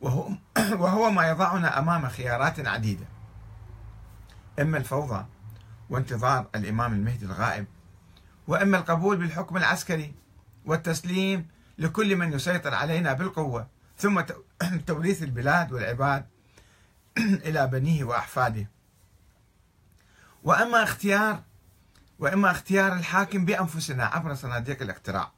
وهو, 0.00 0.28
وهو 0.82 1.10
ما 1.10 1.28
يضعنا 1.28 1.78
أمام 1.78 2.08
خيارات 2.08 2.66
عديدة. 2.66 3.06
إما 4.60 4.78
الفوضى 4.78 5.26
وانتظار 5.90 6.46
الإمام 6.54 6.92
المهدي 6.92 7.24
الغائب 7.24 7.66
وإما 8.46 8.78
القبول 8.78 9.16
بالحكم 9.16 9.56
العسكري 9.56 10.14
والتسليم 10.64 11.48
لكل 11.80 12.16
من 12.16 12.32
يسيطر 12.32 12.74
علينا 12.74 13.12
بالقوة 13.12 13.68
ثم 13.98 14.20
توريث 14.86 15.22
البلاد 15.22 15.72
والعباد 15.72 16.26
إلى 17.46 17.66
بنيه 17.66 18.04
وأحفاده. 18.04 18.66
وأما 20.44 20.82
اختيار 20.82 21.42
وإما 22.18 22.50
اختيار 22.50 22.92
الحاكم 22.92 23.44
بأنفسنا 23.44 24.04
عبر 24.04 24.34
صناديق 24.34 24.82
الاقتراع. 24.82 25.32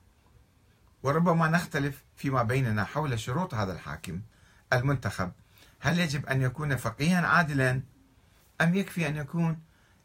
وربما 1.02 1.48
نختلف 1.48 2.04
فيما 2.16 2.42
بيننا 2.42 2.84
حول 2.84 3.20
شروط 3.20 3.54
هذا 3.54 3.72
الحاكم 3.72 4.20
المنتخب. 4.72 5.32
هل 5.80 5.98
يجب 5.98 6.26
أن 6.26 6.42
يكون 6.42 6.76
فقيها 6.76 7.26
عادلا؟ 7.26 7.82
أم 8.60 8.74
يكفي 8.74 9.08
أن 9.08 9.16
يكون 9.16 9.58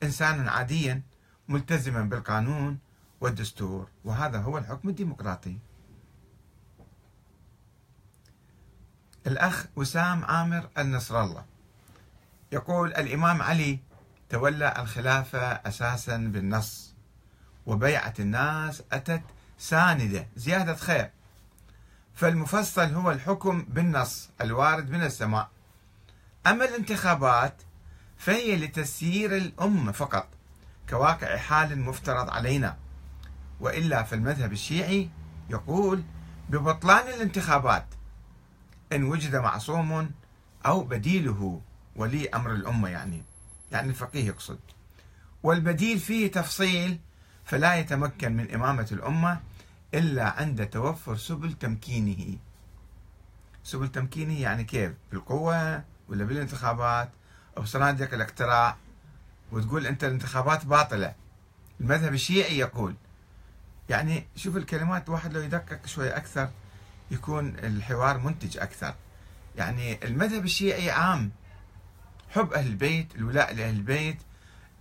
إنسانا 0.04 0.52
عاديا 0.52 1.02
ملتزما 1.48 2.02
بالقانون 2.02 2.80
والدستور؟ 3.22 3.88
وهذا 4.04 4.40
هو 4.40 4.58
الحكم 4.58 4.90
الديمقراطي. 4.90 5.58
الأخ 9.28 9.66
وسام 9.76 10.26
عامر 10.26 10.70
النصر 10.78 11.24
الله 11.24 11.46
يقول 12.52 12.90
الإمام 12.94 13.42
علي 13.42 13.80
تولى 14.30 14.74
الخلافة 14.80 15.40
أساسا 15.40 16.18
بالنص 16.18 16.96
وبيعة 17.66 18.14
الناس 18.20 18.84
أتت 18.92 19.22
ساندة 19.58 20.28
زيادة 20.36 20.76
خير. 20.76 21.12
فالمفصل 22.14 22.94
هو 22.94 23.12
الحكم 23.12 23.66
بالنص 23.70 24.30
الوارد 24.42 24.90
من 24.90 25.04
السماء. 25.04 25.50
أما 26.48 26.66
الانتخابات 26.66 27.62
فهي 28.18 28.56
لتسيير 28.56 29.38
الأمة 29.38 29.92
فقط 29.92 30.28
كواقع 30.90 31.38
حال 31.38 31.80
مفترض 31.80 32.30
علينا. 32.30 32.78
وإلا 33.60 34.04
فالمذهب 34.04 34.52
الشيعي 34.52 35.10
يقول 35.50 36.04
ببطلان 36.50 37.08
الانتخابات 37.08 37.86
إن 38.94 39.04
وجد 39.04 39.36
معصوم 39.36 40.12
أو 40.66 40.84
بديله 40.84 41.62
ولي 41.96 42.30
أمر 42.30 42.54
الأمة 42.54 42.90
يعني. 42.90 43.24
يعني 43.72 43.90
الفقيه 43.90 44.26
يقصد. 44.26 44.60
والبديل 45.44 46.00
فيه 46.00 46.32
تفصيل 46.32 47.00
فلا 47.46 47.76
يتمكن 47.76 48.38
من 48.38 48.54
إمامة 48.54 48.88
الأمة 48.92 49.40
إلا 49.94 50.30
عند 50.30 50.68
توفر 50.68 51.16
سبل 51.16 51.54
تمكينه. 51.54 52.38
سبل 53.64 53.88
تمكينه 53.88 54.42
يعني 54.42 54.64
كيف؟ 54.64 54.94
بالقوة 55.12 55.84
ولا 56.10 56.26
بالانتخابات؟ 56.26 57.10
أو 57.58 57.66
صناديق 57.66 58.14
الاقتراع. 58.14 58.78
وتقول 59.52 59.88
أنت 59.88 60.04
الانتخابات 60.04 60.66
باطلة. 60.66 61.16
المذهب 61.82 62.14
الشيعي 62.14 62.58
يقول. 62.58 62.96
يعني 63.90 64.28
شوف 64.36 64.58
الكلمات 64.58 65.10
واحد 65.10 65.34
لو 65.34 65.42
يدقق 65.42 65.86
شوي 65.86 66.10
أكثر 66.10 66.50
يكون 67.12 67.50
الحوار 67.50 68.18
منتج 68.18 68.58
أكثر. 68.58 68.96
يعني 69.56 70.06
المذهب 70.06 70.46
الشيعي 70.46 70.92
عام. 70.92 71.32
حب 72.30 72.54
أهل 72.54 72.68
البيت 72.68 73.16
الولاء 73.16 73.54
لأهل 73.54 73.76
البيت 73.76 74.18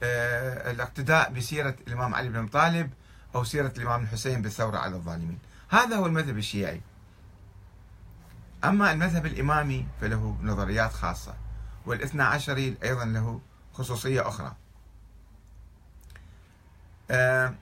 آه، 0.03 0.71
الاقتداء 0.71 1.33
بسيرة 1.33 1.77
الإمام 1.87 2.15
علي 2.15 2.29
بن 2.29 2.47
طالب 2.47 2.91
أو 3.35 3.45
سيرة 3.45 3.73
الإمام 3.77 4.03
الحسين 4.03 4.43
بالثورة 4.43 4.79
على 4.79 4.97
الظالمين. 4.97 5.39
هذا 5.69 5.97
هو 5.97 6.07
المذهب 6.07 6.39
الشيعي. 6.39 6.81
أما 8.65 8.93
المذهب 8.93 9.27
الإمامي 9.27 9.87
فله 10.01 10.39
نظريات 10.43 10.93
خاصة 10.93 11.35
والاثنى 11.87 12.23
عشري 12.23 12.77
أيضا 12.83 13.05
له 13.05 13.41
خصوصية 13.73 14.29
أخرى. 14.29 14.57
آه، 17.11 17.55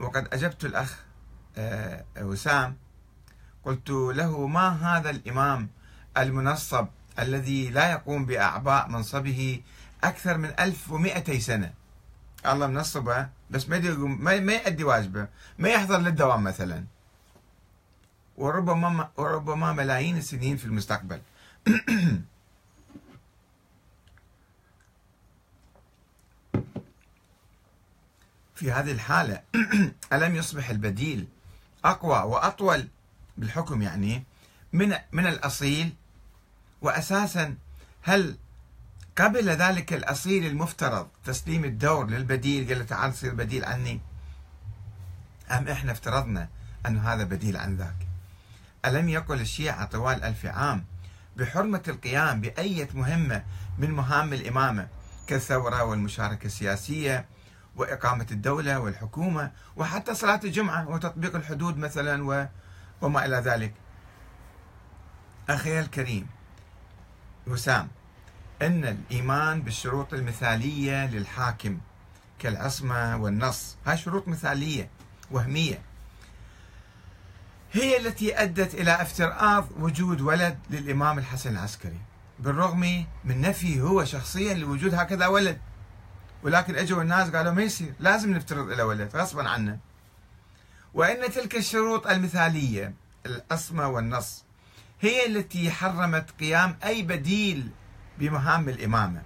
وقد 0.00 0.28
أجبت 0.32 0.64
الأخ 0.64 1.04
وسام. 2.20 2.76
قلت 3.64 3.90
له 3.90 4.46
ما 4.46 4.68
هذا 4.68 5.10
الإمام 5.10 5.68
المنصب 6.16 6.86
الذي 7.18 7.70
لا 7.70 7.90
يقوم 7.90 8.26
بأعباء 8.26 8.88
منصبه 8.88 9.60
أكثر 10.04 10.38
من 10.38 10.52
1200 10.60 11.38
سنة؟ 11.38 11.72
الله 12.46 12.66
منصبه 12.66 13.28
بس 13.50 13.68
ما 13.68 13.78
ما 13.96 14.40
ما 14.40 14.52
يؤدي 14.52 14.84
واجبه 14.84 15.28
ما 15.58 15.68
يحضر 15.68 15.98
للدوام 15.98 16.44
مثلا. 16.44 16.84
وربما 18.36 19.08
وربما 19.16 19.72
ملايين 19.72 20.16
السنين 20.16 20.56
في 20.56 20.64
المستقبل. 20.64 21.20
في 28.54 28.72
هذه 28.72 28.92
الحالة 28.92 29.42
ألم 30.12 30.36
يصبح 30.36 30.70
البديل 30.70 31.28
أقوى 31.84 32.18
وأطول 32.18 32.88
بالحكم 33.36 33.82
يعني 33.82 34.24
من 34.72 34.94
من 35.12 35.26
الأصيل. 35.26 35.94
وأساسا 36.82 37.56
هل 38.02 38.36
قبل 39.16 39.48
ذلك 39.48 39.92
الأصيل 39.92 40.46
المفترض 40.46 41.08
تسليم 41.24 41.64
الدور 41.64 42.06
للبديل؟ 42.06 42.68
قال 42.68 42.78
له 42.78 42.84
تعال 42.84 43.14
صير 43.14 43.34
بديل 43.34 43.64
عني. 43.64 44.00
أم 45.50 45.68
إحنا 45.68 45.92
افترضنا 45.92 46.48
أن 46.86 46.98
هذا 46.98 47.24
بديل 47.24 47.56
عن 47.56 47.76
ذاك؟ 47.76 47.96
ألم 48.84 49.08
يقل 49.08 49.40
الشيعة 49.40 49.84
طوال 49.84 50.24
ألف 50.24 50.46
عام 50.46 50.84
بحرمة 51.36 51.82
القيام 51.88 52.40
بأية 52.40 52.88
مهمة 52.94 53.42
من 53.78 53.90
مهام 53.90 54.32
الإمامة 54.32 54.88
كالثورة 55.26 55.84
والمشاركة 55.84 56.46
السياسية 56.46 57.24
وإقامة 57.76 58.26
الدولة 58.30 58.80
والحكومة 58.80 59.50
وحتى 59.76 60.14
صلاة 60.14 60.40
الجمعة 60.44 60.88
وتطبيق 60.88 61.36
الحدود 61.36 61.78
مثلا 61.78 62.48
وما 63.02 63.24
إلى 63.24 63.36
ذلك. 63.36 63.74
أخي 65.48 65.80
الكريم 65.80 66.26
وسام 67.46 67.88
أن 68.62 68.84
الإيمان 68.84 69.62
بالشروط 69.62 70.14
المثالية 70.14 71.06
للحاكم 71.06 71.78
كالعصمة 72.38 73.16
والنص 73.16 73.76
هاي 73.86 73.96
شروط 73.96 74.28
مثالية 74.28 74.90
وهمية. 75.30 75.82
هي 77.72 77.96
التي 77.96 78.42
أدت 78.42 78.74
إلى 78.74 79.02
افتراض 79.02 79.66
وجود 79.78 80.20
ولد 80.20 80.58
للإمام 80.70 81.18
الحسن 81.18 81.50
العسكري 81.52 82.00
بالرغم 82.38 83.04
من 83.24 83.40
نفيه 83.40 83.80
هو 83.80 84.04
شخصيا 84.04 84.54
لوجود 84.54 84.94
هكذا 84.94 85.26
ولد. 85.26 85.58
ولكن 86.42 86.76
أجوا 86.76 87.02
الناس 87.02 87.30
قالوا 87.30 87.52
ما 87.52 87.62
يصير 87.62 87.94
لازم 88.00 88.34
نفترض 88.34 88.68
له 88.68 88.84
ولد 88.84 89.16
غصبا 89.16 89.48
عنه. 89.48 89.78
وإن 90.94 91.32
تلك 91.32 91.56
الشروط 91.56 92.06
المثالية 92.06 92.94
العصمه 93.26 93.88
والنص 93.88 94.44
هي 95.00 95.26
التي 95.26 95.70
حرمت 95.70 96.30
قيام 96.40 96.78
أي 96.84 97.02
بديل 97.02 97.70
بمهام 98.18 98.68
الإمامة. 98.68 99.22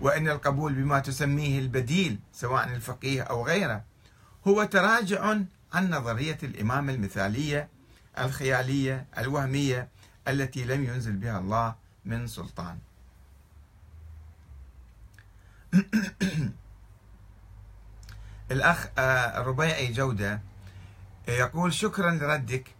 وإن 0.00 0.28
القبول 0.28 0.72
بما 0.72 0.98
تسميه 0.98 1.58
البديل 1.58 2.18
سواء 2.32 2.68
الفقيه 2.68 3.22
أو 3.22 3.46
غيره 3.46 3.84
هو 4.48 4.64
تراجع 4.64 5.24
عن 5.72 5.90
نظرية 5.90 6.38
الإمامة 6.42 6.92
المثالية 6.92 7.68
الخيالية 8.18 9.06
الوهمية 9.18 9.88
التي 10.28 10.64
لم 10.64 10.84
ينزل 10.84 11.12
بها 11.12 11.38
الله 11.38 11.74
من 12.04 12.26
سلطان. 12.26 12.78
الأخ 18.50 18.86
آه، 18.98 19.38
ربيعي 19.38 19.92
جودة 19.92 20.40
يقول 21.28 21.74
شكرا 21.74 22.10
لردك 22.10 22.76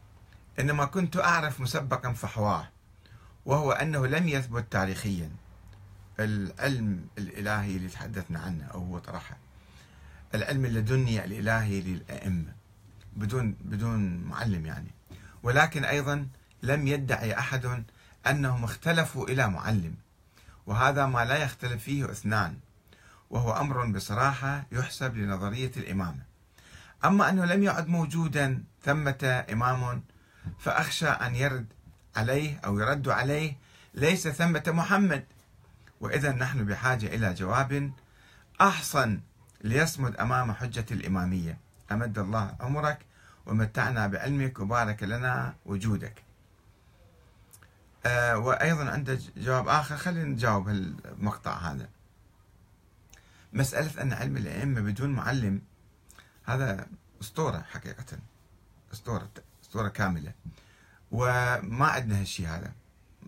إنما 0.60 0.84
كنت 0.84 1.16
أعرف 1.16 1.60
مسبقا 1.60 2.12
فحواه 2.12 2.68
وهو 3.46 3.72
أنه 3.72 4.06
لم 4.06 4.28
يثبت 4.28 4.72
تاريخيا. 4.72 5.30
العلم 6.20 7.06
الإلهي 7.18 7.76
اللي 7.76 7.88
تحدثنا 7.88 8.40
عنه 8.40 8.64
أو 8.64 8.84
هو 8.84 8.98
طرحه. 8.98 9.36
العلم 10.34 10.64
اللدني 10.64 11.24
الإلهي 11.24 11.80
للأئمة 11.80 12.52
بدون 13.16 13.56
بدون 13.60 14.16
معلم 14.16 14.66
يعني. 14.66 14.90
ولكن 15.42 15.84
أيضا 15.84 16.28
لم 16.62 16.86
يدعي 16.86 17.38
أحد 17.38 17.84
أنهم 18.26 18.64
اختلفوا 18.64 19.28
إلى 19.28 19.48
معلم 19.48 19.94
وهذا 20.66 21.06
ما 21.06 21.24
لا 21.24 21.36
يختلف 21.36 21.82
فيه 21.82 22.10
اثنان. 22.10 22.58
وهو 23.30 23.52
أمر 23.52 23.86
بصراحة 23.86 24.66
يحسب 24.72 25.16
لنظرية 25.16 25.72
الإمامة 25.76 26.22
أما 27.04 27.30
أنه 27.30 27.44
لم 27.44 27.62
يعد 27.62 27.88
موجودا 27.88 28.64
ثمة 28.82 29.44
إمام 29.52 30.02
فأخشى 30.58 31.08
أن 31.08 31.34
يرد 31.34 31.66
عليه 32.16 32.60
أو 32.64 32.78
يرد 32.78 33.08
عليه 33.08 33.56
ليس 33.94 34.28
ثمة 34.28 34.62
محمد. 34.66 35.24
وإذا 36.00 36.32
نحن 36.32 36.64
بحاجة 36.64 37.06
إلى 37.06 37.34
جواب 37.34 37.92
أحصن 38.60 39.20
ليصمد 39.60 40.16
أمام 40.16 40.52
حجة 40.52 40.84
الإمامية. 40.90 41.58
أمد 41.92 42.18
الله 42.18 42.56
عمرك 42.60 42.98
ومتعنا 43.46 44.06
بعلمك 44.06 44.60
وبارك 44.60 45.02
لنا 45.02 45.54
وجودك. 45.66 46.22
آه 48.06 48.38
وأيضا 48.38 48.90
عنده 48.90 49.18
جواب 49.36 49.68
آخر. 49.68 49.96
خلينا 49.96 50.24
نجاوب 50.24 50.68
المقطع 50.68 51.56
هذا. 51.56 51.88
مسألة 53.56 54.02
أن 54.02 54.12
علم 54.12 54.36
الأئمة 54.36 54.80
بدون 54.80 55.10
معلم 55.10 55.62
هذا 56.44 56.86
أسطورة 57.20 57.64
حقيقة 57.72 58.18
أسطورة 58.92 59.28
أسطورة 59.62 59.88
كاملة. 59.88 60.32
وما 61.10 61.86
عندنا 61.86 62.20
هالشيء 62.20 62.46
هذا 62.46 62.72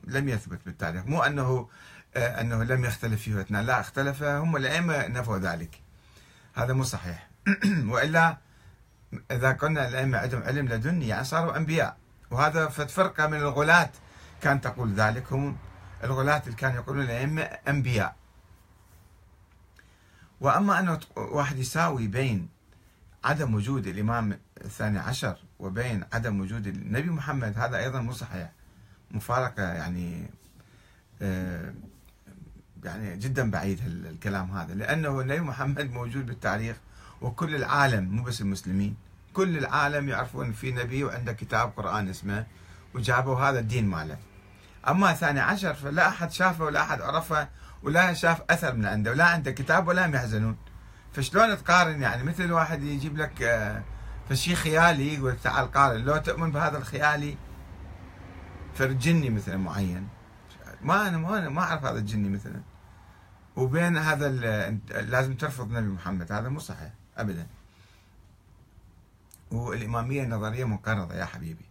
لم 0.04 0.28
يثبت 0.28 0.58
بالتاريخ. 0.66 1.06
مو 1.06 1.22
أنه 1.22 1.68
آه، 2.16 2.40
أنه 2.40 2.64
لم 2.64 2.84
يختلف 2.84 3.22
فيه 3.22 3.40
اثنان 3.40 3.66
لا 3.66 3.80
اختلف 3.80 4.22
هم 4.22 4.56
الأئمة 4.56 5.06
نفوا 5.06 5.38
ذلك. 5.38 5.80
هذا 6.54 6.72
مو 6.72 6.82
صحيح. 6.82 7.28
وإلا 7.92 8.36
إذا 9.30 9.52
قلنا 9.52 9.88
الأئمة 9.88 10.18
عندهم 10.18 10.42
علم 10.42 10.68
لدني 10.68 11.08
يعني 11.08 11.24
صاروا 11.24 11.56
أنبياء. 11.56 11.96
وهذا 12.30 12.68
فرقة 12.68 13.26
من 13.26 13.38
الغلاة 13.38 13.90
كانت 14.42 14.64
تقول 14.64 14.94
ذلك. 14.94 15.32
هم 15.32 15.56
الغلاة 16.04 16.42
اللي 16.46 16.56
كانوا 16.56 16.76
يقولون 16.76 17.04
الأئمة 17.04 17.42
أنبياء. 17.42 18.16
وأما 20.40 20.80
أنه 20.80 21.00
واحد 21.16 21.58
يساوي 21.58 22.06
بين 22.06 22.48
عدم 23.24 23.54
وجود 23.54 23.86
الإمام 23.86 24.38
الثاني 24.64 24.98
عشر 24.98 25.36
وبين 25.58 26.04
عدم 26.12 26.40
وجود 26.40 26.66
النبي 26.66 27.10
محمد 27.10 27.58
هذا 27.58 27.78
أيضا 27.78 28.00
مو 28.00 28.12
صحيح. 28.12 28.50
مفارقة 29.10 29.62
يعني 29.62 30.30
آه، 31.22 31.72
يعني 32.84 33.16
جدا 33.16 33.50
بعيد 33.50 33.80
الكلام 33.86 34.50
هذا 34.50 34.74
لأنه 34.74 35.20
النبي 35.20 35.40
محمد 35.40 35.90
موجود 35.90 36.26
بالتاريخ 36.26 36.76
وكل 37.20 37.54
العالم 37.54 38.04
مو 38.04 38.22
بس 38.22 38.40
المسلمين 38.40 38.96
كل 39.34 39.58
العالم 39.58 40.08
يعرفون 40.08 40.52
في 40.52 40.72
نبي 40.72 41.04
وعنده 41.04 41.32
كتاب 41.32 41.72
قرآن 41.76 42.08
اسمه 42.08 42.46
وجابوا 42.94 43.40
هذا 43.40 43.58
الدين 43.58 43.86
ماله. 43.86 44.18
أما 44.88 45.12
ثاني 45.12 45.40
عشر 45.40 45.74
فلا 45.74 46.08
أحد 46.08 46.30
شافه 46.30 46.64
ولا 46.64 46.82
أحد 46.82 47.00
عرفه 47.00 47.48
ولا 47.82 48.12
شاف 48.12 48.42
أثر 48.50 48.74
من 48.74 48.86
عنده 48.86 49.10
ولا 49.10 49.24
عنده 49.24 49.50
كتاب 49.50 49.88
ولا 49.88 50.06
هم 50.06 50.14
يحزنون. 50.14 50.56
فشلون 51.12 51.58
تقارن؟ 51.58 52.02
يعني 52.02 52.22
مثل 52.22 52.52
واحد 52.52 52.82
يجيب 52.82 53.16
لك 53.16 53.42
آه، 53.42 53.82
فشي 54.28 54.54
خيالي 54.54 55.14
يقول 55.14 55.36
تعال 55.36 55.72
قارن. 55.72 56.04
لو 56.04 56.16
تؤمن 56.16 56.52
بهذا 56.52 56.78
الخيالي 56.78 57.36
فرجني 58.74 59.30
مثلا 59.30 59.56
معين. 59.56 60.08
ما 60.82 61.08
أنا 61.08 61.18
ما 61.18 61.38
أنا 61.38 61.48
ما 61.48 61.62
أعرف 61.62 61.84
هذا 61.84 61.98
الجني 61.98 62.28
مثلا. 62.28 62.60
وبين 63.56 63.96
هذا 63.96 64.28
لازم 64.90 65.34
ترفض 65.34 65.72
نبي 65.72 65.88
محمد. 65.88 66.32
هذا 66.32 66.48
مو 66.48 66.58
صحيح 66.58 66.92
ابدا. 67.16 67.46
والإمامية 69.50 70.26
نظريه 70.26 70.64
منقرضه 70.64 71.14
يا 71.14 71.24
حبيبي. 71.24 71.64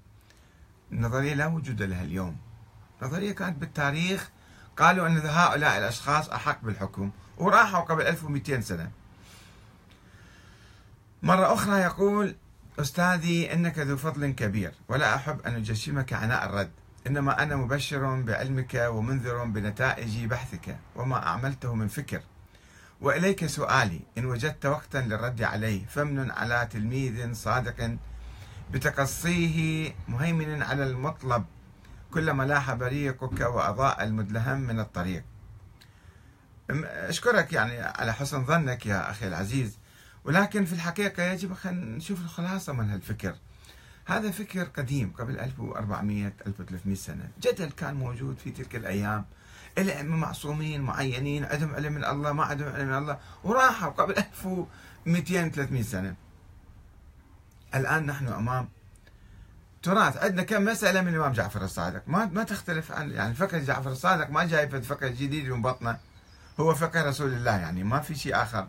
النظرية 0.92 1.34
لا 1.34 1.48
وجود 1.48 1.82
لها 1.82 2.04
اليوم. 2.04 2.38
نظريه 3.02 3.32
كانت 3.32 3.58
بالتاريخ 3.58 4.30
قالوا 4.78 5.08
أن 5.08 5.18
هؤلاء 5.18 5.78
الأشخاص 5.78 6.30
أحق 6.30 6.62
بالحكم 6.64 7.12
وراحوا 7.38 7.80
قبل 7.80 8.02
1200 8.02 8.62
سنة. 8.62 8.92
مرة 11.24 11.54
أخرى 11.54 11.80
يقول 11.80 12.36
أستاذي 12.80 13.54
إنك 13.54 13.80
ذو 13.80 13.98
فضل 13.98 14.32
كبير 14.32 14.72
ولا 14.88 15.16
أحب 15.16 15.42
أن 15.42 15.56
أجشمك 15.56 16.14
عناء 16.14 16.46
الرد. 16.46 16.72
إنما 17.08 17.44
أنا 17.44 17.56
مبشر 17.56 18.22
بعلمك 18.22 18.88
ومنذر 18.90 19.44
بنتائج 19.44 20.26
بحثك 20.26 20.78
وما 20.96 21.28
أعملته 21.28 21.76
من 21.76 21.88
فكر. 21.88 22.22
وإليك 23.02 23.46
سؤالي 23.46 24.00
إن 24.18 24.26
وجدت 24.26 24.66
وقتا 24.66 24.98
للرد 24.98 25.44
عليه 25.44 25.86
فمن 25.86 26.32
على 26.32 26.68
تلميذ 26.72 27.34
صادق 27.34 27.98
بتقصيه 28.72 29.94
مهيمن 30.08 30.64
على 30.64 30.84
المطلب 30.84 31.46
كلما 32.18 32.44
لاح 32.44 32.74
بريقك 32.74 33.40
وأضاء 33.40 34.04
المدلهم 34.04 34.60
من 34.60 34.80
الطريق. 34.80 35.24
أشكرك 36.70 37.54
يعني 37.54 37.82
على 37.82 38.14
حسن 38.14 38.46
ظنك 38.46 38.86
يا 38.86 39.12
أخي 39.12 39.28
العزيز. 39.28 39.78
ولكن 40.26 40.66
في 40.66 40.74
الحقيقة 40.74 41.24
يجب 41.24 41.56
أن 41.66 41.96
نشوف 41.96 42.22
الخلاصة 42.22 42.74
من 42.74 42.90
هالفكر. 42.90 43.36
هذا 44.06 44.32
فكر 44.32 44.64
قديم 44.64 45.14
قبل 45.18 45.40
1400 45.40 46.34
1300 46.48 46.96
سنة. 46.96 47.30
جدل 47.42 47.70
كان 47.70 47.94
موجود 47.94 48.38
في 48.38 48.52
تلك 48.52 48.76
الأيام. 48.76 49.26
الأئمة 49.78 50.16
معصومين 50.16 50.82
معينين 50.82 51.46
عندهم 51.46 51.76
علم 51.76 51.94
من 51.94 52.06
الله 52.06 52.32
ما 52.32 52.44
عندهم 52.44 52.74
علم 52.74 52.88
من 52.88 52.98
الله 52.98 53.20
وراحوا 53.44 53.92
قبل 53.92 54.14
1200 54.18 55.50
300 55.50 55.84
سنة. 55.84 56.16
الآن 57.76 58.06
نحن 58.06 58.28
أمام 58.28 58.70
تراث. 59.84 60.18
عندنا 60.18 60.44
كم 60.44 60.66
مسألة 60.66 61.02
من 61.02 61.08
الإمام 61.08 61.32
جعفر 61.32 61.64
الصادق؟ 61.64 62.02
ما 62.08 62.26
ما 62.26 62.44
تختلف 62.44 62.92
عن 62.92 63.12
يعني 63.12 63.34
فقه 63.34 63.58
جعفر 63.58 63.92
الصادق 63.92 64.30
ما 64.30 64.46
جاي 64.46 64.70
في 64.70 64.82
فقه 64.82 65.08
جديد 65.08 65.50
من 65.50 65.62
بطنه. 65.62 65.98
هو 66.60 66.76
فقه 66.76 67.04
رسول 67.04 67.34
الله 67.34 67.58
يعني 67.58 67.84
ما 67.84 68.00
في 68.00 68.16
شيء 68.16 68.42
آخر. 68.42 68.68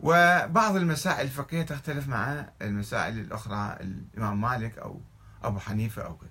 وبعض 0.00 0.76
المسائل 0.76 1.20
الفقهية 1.20 1.62
تختلف 1.62 2.08
مع 2.08 2.46
المسائل 2.62 3.18
الأخرى 3.18 3.76
الإمام 3.80 4.40
مالك 4.40 4.78
أو 4.78 5.00
أبو 5.42 5.58
حنيفة 5.58 6.02
أو 6.02 6.16
كذا. 6.16 6.30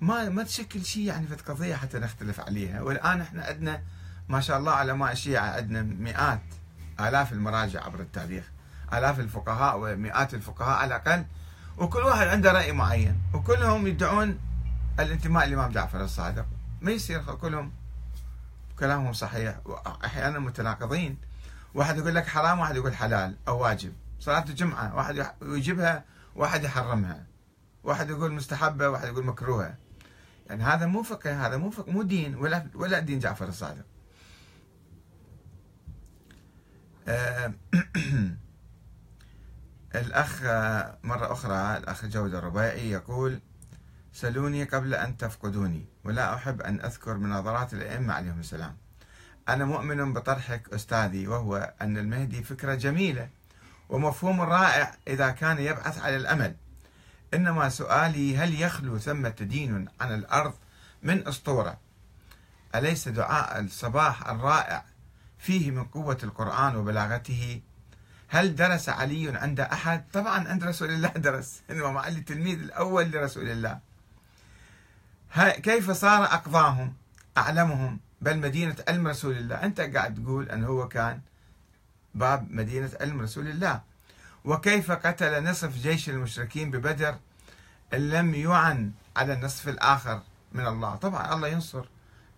ما 0.00 0.28
ما 0.28 0.42
تشكل 0.42 0.84
شيء 0.84 1.02
يعني 1.02 1.26
في 1.26 1.34
قضية 1.34 1.76
حتى 1.76 1.98
نختلف 1.98 2.40
عليها. 2.40 2.80
والآن 2.82 3.20
إحنا 3.20 3.44
عندنا 3.44 3.82
ما 4.28 4.40
شاء 4.40 4.58
الله 4.58 4.72
علماء 4.72 5.12
الشيعة 5.12 5.50
عندنا 5.50 5.82
مئات 5.82 6.42
آلاف 7.00 7.32
المراجع 7.32 7.84
عبر 7.84 8.00
التاريخ. 8.00 8.44
آلاف 8.92 9.20
الفقهاء 9.20 9.78
ومئات 9.78 10.34
الفقهاء 10.34 10.78
على 10.78 10.96
الأقل 10.96 11.24
وكل 11.78 11.98
واحد 11.98 12.26
عنده 12.26 12.52
رأي 12.52 12.72
معين 12.72 13.22
وكلهم 13.34 13.86
يدعون 13.86 14.38
الانتماء 15.00 15.46
للإمام 15.46 15.72
جعفر 15.72 16.04
الصادق. 16.04 16.46
ما 16.80 16.90
يصير 16.90 17.22
كلهم 17.22 17.72
كلامهم 18.78 19.12
صحيح 19.12 19.60
وأحيانا 19.64 20.38
متناقضين. 20.38 21.16
واحد 21.74 21.98
يقول 21.98 22.14
لك 22.14 22.26
حرام 22.26 22.58
واحد 22.60 22.76
يقول 22.76 22.94
حلال 22.94 23.36
أو 23.48 23.62
واجب. 23.62 23.92
صلاة 24.20 24.44
الجمعة 24.48 24.96
واحد 24.96 25.26
يجيبها 25.42 26.04
واحد 26.36 26.64
يحرمها. 26.64 27.26
واحد 27.84 28.10
يقول 28.10 28.32
مستحبة 28.32 28.88
واحد 28.88 29.08
يقول 29.08 29.24
مكروهة. 29.24 29.74
يعني 30.48 30.62
هذا 30.62 30.86
مو 30.86 31.02
فقه 31.02 31.46
هذا 31.46 31.56
مو 31.56 31.70
فقه 31.70 31.92
مو 31.92 32.02
دين 32.02 32.34
ولا 32.34 32.66
ولا 32.74 32.98
دين 32.98 33.18
جعفر 33.18 33.48
الصادق. 33.48 33.84
آه، 37.08 37.52
الأخ 39.94 40.42
مرة 41.04 41.32
أخرى 41.32 41.76
الأخ 41.76 42.04
جودة 42.04 42.38
الربيعي 42.38 42.90
يقول 42.90 43.40
سلوني 44.12 44.64
قبل 44.64 44.94
أن 44.94 45.16
تفقدوني 45.16 45.84
ولا 46.04 46.34
أحب 46.34 46.62
أن 46.62 46.80
أذكر 46.80 47.16
مناظرات 47.16 47.74
الأئمة 47.74 48.14
عليهم 48.14 48.40
السلام. 48.40 48.76
أنا 49.48 49.64
مؤمن 49.64 50.12
بطرحك 50.12 50.74
أستاذي 50.74 51.28
وهو 51.28 51.72
أن 51.82 51.98
المهدي 51.98 52.42
فكرة 52.42 52.74
جميلة 52.74 53.28
ومفهوم 53.88 54.40
رائع 54.40 54.96
إذا 55.08 55.30
كان 55.30 55.58
يبحث 55.58 55.98
على 55.98 56.16
الأمل. 56.16 56.56
إنما 57.34 57.68
سؤالي 57.68 58.36
هل 58.36 58.62
يخلو 58.62 58.98
ثمة 58.98 59.28
دين 59.40 59.88
عن 60.00 60.14
الأرض 60.14 60.54
من 61.02 61.28
أسطورة؟ 61.28 61.78
أليس 62.74 63.08
دعاء 63.08 63.60
الصباح 63.60 64.28
الرائع 64.28 64.84
فيه 65.38 65.70
من 65.70 65.84
قوة 65.84 66.18
القرآن 66.22 66.76
وبلاغته؟ 66.76 67.60
هل 68.32 68.56
درس 68.56 68.88
علي 68.88 69.38
عند 69.38 69.60
أحد؟ 69.60 70.04
طبعا 70.12 70.48
عند 70.48 70.64
رسول 70.64 70.90
الله 70.90 71.08
درس. 71.28 71.60
إنما 71.70 72.00
علي 72.00 72.18
التلميذ 72.18 72.58
الأول 72.58 73.10
لرسول 73.10 73.48
الله. 73.48 73.78
كيف 75.62 75.90
صار 75.90 76.24
أقضاهم؟ 76.24 76.94
أعلمهم. 77.38 78.00
بل 78.20 78.38
مدينة 78.38 78.76
علم 78.88 79.08
رسول 79.08 79.36
الله. 79.36 79.56
أنت 79.56 79.80
قاعد 79.80 80.14
تقول 80.14 80.48
أنه 80.48 80.66
هو 80.66 80.88
كان 80.88 81.20
باب 82.14 82.46
مدينة 82.50 82.90
علم 83.00 83.20
رسول 83.20 83.48
الله. 83.48 83.80
وكيف 84.44 84.90
قتل 84.90 85.44
نصف 85.44 85.76
جيش 85.76 86.08
المشركين 86.08 86.70
ببدر 86.70 87.16
لم 87.92 88.34
يعن 88.34 88.92
على 89.16 89.32
النصف 89.32 89.68
الآخر 89.68 90.22
من 90.52 90.66
الله؟ 90.66 90.96
طبعا 90.96 91.34
الله 91.34 91.48
ينصر 91.48 91.84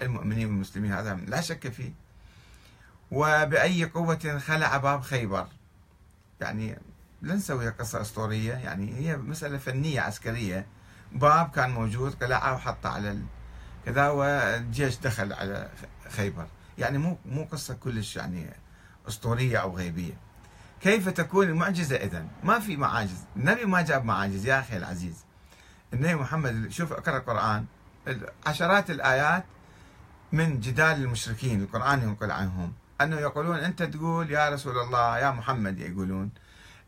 المؤمنين 0.02 0.46
والمسلمين. 0.46 0.92
هذا 0.92 1.14
لا 1.14 1.40
شك 1.40 1.68
فيه. 1.68 1.92
وبأي 3.10 3.84
قوة 3.84 4.38
خلع 4.38 4.76
باب 4.76 5.02
خيبر؟ 5.02 5.46
يعني 6.42 6.78
لا 7.22 7.34
نسوي 7.34 7.68
قصة 7.68 8.00
أسطورية 8.00 8.52
يعني 8.52 8.94
هي 8.94 9.16
مسألة 9.16 9.58
فنية 9.58 10.00
عسكرية. 10.00 10.66
باب 11.12 11.50
كان 11.50 11.70
موجود 11.70 12.24
قلعه 12.24 12.54
وحطه 12.54 12.88
على 12.88 13.18
كذا 13.86 14.08
والجيش 14.08 14.98
دخل 14.98 15.32
على 15.32 15.70
خيبر. 16.10 16.46
يعني 16.78 16.98
مو 16.98 17.18
مو 17.26 17.44
قصة 17.44 17.74
كلش 17.74 18.16
يعني 18.16 18.50
أسطورية 19.08 19.58
أو 19.58 19.76
غيبية. 19.76 20.14
كيف 20.80 21.08
تكون 21.08 21.48
المعجزة 21.48 21.96
إذا 21.96 22.26
ما 22.44 22.58
في 22.58 22.76
معاجز. 22.76 23.24
النبي 23.36 23.64
ما 23.64 23.82
جاب 23.82 24.04
معاجز 24.04 24.46
يا 24.46 24.60
أخي 24.60 24.76
العزيز. 24.76 25.24
النبي 25.92 26.14
محمد 26.14 26.70
شوف 26.70 26.92
اقرأ 26.92 27.16
القرآن. 27.16 27.64
عشرات 28.46 28.90
الآيات 28.90 29.44
من 30.32 30.60
جدال 30.60 31.02
المشركين 31.02 31.62
القرآن 31.62 32.02
ينقل 32.02 32.30
عنهم. 32.30 32.72
أنه 33.00 33.16
يقولون 33.20 33.56
أنت 33.56 33.82
تقول 33.82 34.30
يا 34.30 34.48
رسول 34.48 34.78
الله 34.78 35.18
يا 35.18 35.30
محمد 35.30 35.78
يقولون. 35.80 36.30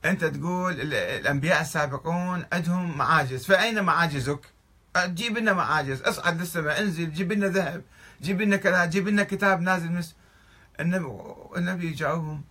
أنت 0.05 0.25
تقول 0.25 0.81
الأنبياء 0.93 1.61
السابقون 1.61 2.45
عندهم 2.53 2.99
معاجز. 2.99 3.45
فأين 3.47 3.83
معاجزك؟ 3.83 4.41
جيب 4.97 5.39
لنا 5.39 5.53
معاجز. 5.53 6.03
اصعد 6.03 6.41
للسماء 6.41 6.81
انزل 6.83 7.13
جيب 7.13 7.33
لنا 7.33 7.47
ذهب 7.47 7.83
جيب 8.23 8.41
لنا 8.41 8.57
كذا 8.57 8.85
جيب 8.85 9.09
لنا 9.09 9.23
كتاب 9.23 9.61
نازل 9.61 9.93
مس. 9.93 10.15
النبي 10.81 11.07
النبي 11.57 11.87
يجاوبهم 11.87 12.43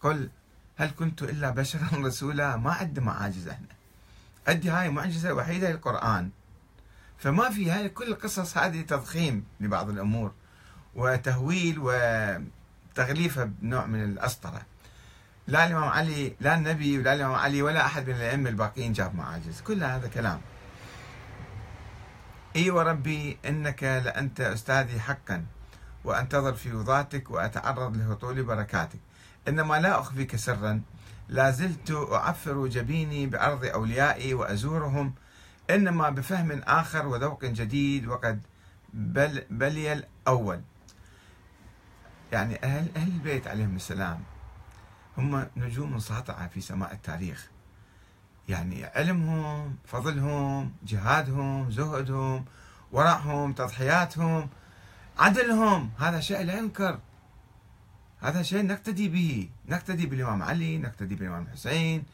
قل 0.00 0.30
هل 0.76 0.90
كنت 0.98 1.22
إلا 1.22 1.50
بشرا 1.50 1.88
رسولا؟ 2.06 2.56
ما 2.56 2.72
عندنا 2.72 3.04
معاجز 3.06 3.48
إحنا 3.48 3.66
عندي 4.48 4.70
هاي 4.70 4.90
معجزة 4.90 5.34
وحيدة 5.34 5.70
القران 5.70 6.30
فما 7.18 7.50
في 7.50 7.70
هاي 7.70 7.88
كل 7.88 8.04
القصص 8.08 8.58
هذه 8.58 8.80
تضخيم 8.82 9.44
لبعض 9.60 9.90
الأمور. 9.90 10.32
وتهويل 10.94 11.78
وتغليفها 12.94 13.44
بنوع 13.44 13.86
من 13.86 14.04
الأسطرة. 14.04 14.62
لا 15.46 15.66
الإمام 15.66 15.88
علي 15.88 16.36
لا 16.40 16.54
النبي 16.54 16.98
ولا 16.98 17.14
الإمام 17.14 17.34
علي 17.34 17.62
ولا 17.62 17.86
أحد 17.86 18.08
من 18.08 18.14
الأئمة 18.14 18.50
الباقيين 18.50 18.92
جاب 18.92 19.14
معاجز. 19.14 19.60
كل 19.60 19.84
هذا 19.84 20.08
كلام. 20.08 20.40
إي 22.56 22.70
وربي 22.70 23.38
إنك 23.44 23.82
لأنت 23.82 24.40
أستاذي 24.40 25.00
حقا 25.00 25.44
وأنتظر 26.04 26.54
في 26.54 26.72
وضعتك 26.72 27.30
وأتعرض 27.30 27.96
لهطول 27.96 28.42
بركاتك. 28.42 29.00
إنما 29.48 29.80
لا 29.80 30.00
أخفيك 30.00 30.36
سرا. 30.36 30.82
لا 31.28 31.50
زلت 31.50 32.08
أعفر 32.12 32.66
جبيني 32.66 33.26
بأرض 33.26 33.64
أوليائي 33.64 34.34
وأزورهم. 34.34 35.14
إنما 35.70 36.10
بفهم 36.10 36.62
آخر 36.66 37.06
وذوق 37.06 37.44
جديد 37.44 38.06
وقد 38.06 38.42
بل 38.92 39.42
بلي 39.50 39.92
الأول. 39.92 40.60
يعني 42.32 42.64
أهل 42.64 42.88
أهل 42.96 43.08
البيت 43.08 43.46
عليهم 43.46 43.76
السلام. 43.76 44.20
هم 45.18 45.46
نجوم 45.56 45.98
ساطعه 45.98 46.48
في 46.48 46.60
سماء 46.60 46.92
التاريخ. 46.92 47.48
يعني 48.48 48.84
علمهم 48.84 49.76
فضلهم 49.86 50.72
جهادهم 50.82 51.70
زهدهم 51.70 52.44
ورعهم 52.92 53.52
تضحياتهم 53.52 54.48
عدلهم. 55.18 55.90
هذا 55.98 56.20
شيء 56.20 56.42
لا 56.42 56.58
ينكر. 56.58 56.98
هذا 58.20 58.42
شيء 58.42 58.66
نقتدي 58.66 59.08
به. 59.08 59.48
نقتدي 59.68 60.06
بالإمام 60.06 60.42
علي 60.42 60.78
نقتدي 60.78 61.14
بالإمام 61.14 61.42
الحسين. 61.42 62.04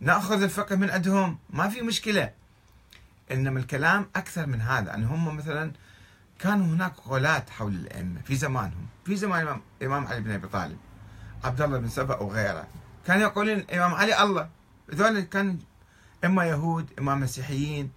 نأخذ 0.00 0.42
الفقه 0.42 0.76
من 0.76 0.90
عندهم. 0.90 1.38
ما 1.50 1.68
في 1.68 1.82
مشكلة. 1.82 2.32
إنما 3.30 3.60
الكلام 3.60 4.06
أكثر 4.16 4.46
من 4.46 4.60
هذا. 4.60 4.94
أن 4.94 5.04
هم 5.04 5.36
مثلا 5.36 5.72
كانوا 6.38 6.66
هناك 6.66 6.92
غلاة 7.06 7.44
حول 7.50 7.72
الأئمة 7.74 8.20
في 8.24 8.36
زمانهم 8.36 8.86
في 9.04 9.16
زمان 9.16 9.60
الإمام 9.80 10.06
علي 10.06 10.20
بن 10.20 10.30
أبي 10.30 10.48
طالب 10.48 10.78
عبد 11.44 11.62
الله 11.62 11.78
بن 11.78 11.88
سبأ 11.88 12.16
وغيره. 12.16 12.66
كانوا 13.06 13.22
يقولون 13.22 13.58
الإمام 13.58 13.94
علي 13.94 14.22
الله. 14.22 14.48
هذول 14.92 15.20
كان 15.20 15.58
إما 16.24 16.44
يهود 16.44 16.90
إما 16.98 17.14
مسيحيين. 17.14 17.90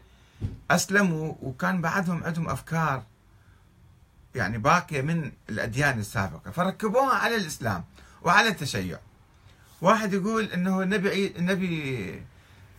أسلموا 0.72 1.34
وكان 1.42 1.82
بعدهم 1.82 2.24
عندهم 2.24 2.50
أفكار 2.50 3.04
يعني 4.36 4.58
باقية 4.58 5.02
من 5.02 5.32
الأديان 5.50 6.00
السابقة. 6.00 6.52
فركبوها 6.52 7.16
على 7.16 7.36
الإسلام 7.36 7.84
وعلى 8.22 8.48
التشيع. 8.48 9.00
واحد 9.82 10.14
يقول 10.14 10.44
أنه 10.46 10.82
النبي 10.82 11.28
النبي 11.38 12.24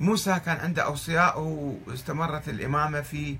موسى 0.01 0.41
كان 0.41 0.57
عنده 0.57 0.83
أوصياء 0.83 1.41
واستمرت 1.87 2.49
الإمامة 2.49 3.01
في 3.01 3.37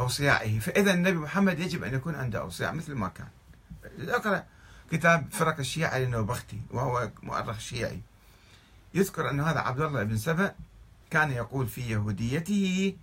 أوصيائه. 0.00 0.58
فإذا 0.58 0.92
النبي 0.92 1.18
محمد 1.18 1.58
يجب 1.58 1.84
أن 1.84 1.94
يكون 1.94 2.14
عنده 2.14 2.40
أوصياء 2.40 2.74
مثل 2.74 2.94
ما 2.94 3.08
كان. 3.08 3.28
أقرأ 4.08 4.44
كتاب 4.90 5.26
فرق 5.30 5.58
الشيعة 5.58 5.98
للنوبختي 5.98 6.60
وهو 6.70 7.10
مؤرخ 7.22 7.58
شيعي. 7.58 8.00
يذكر 8.94 9.30
أن 9.30 9.40
هذا 9.40 9.60
عبد 9.60 9.80
الله 9.80 10.02
بن 10.02 10.16
سبأ 10.16 10.54
كان 11.10 11.30
يقول 11.30 11.66
في 11.66 11.80
يهوديته 11.80 12.96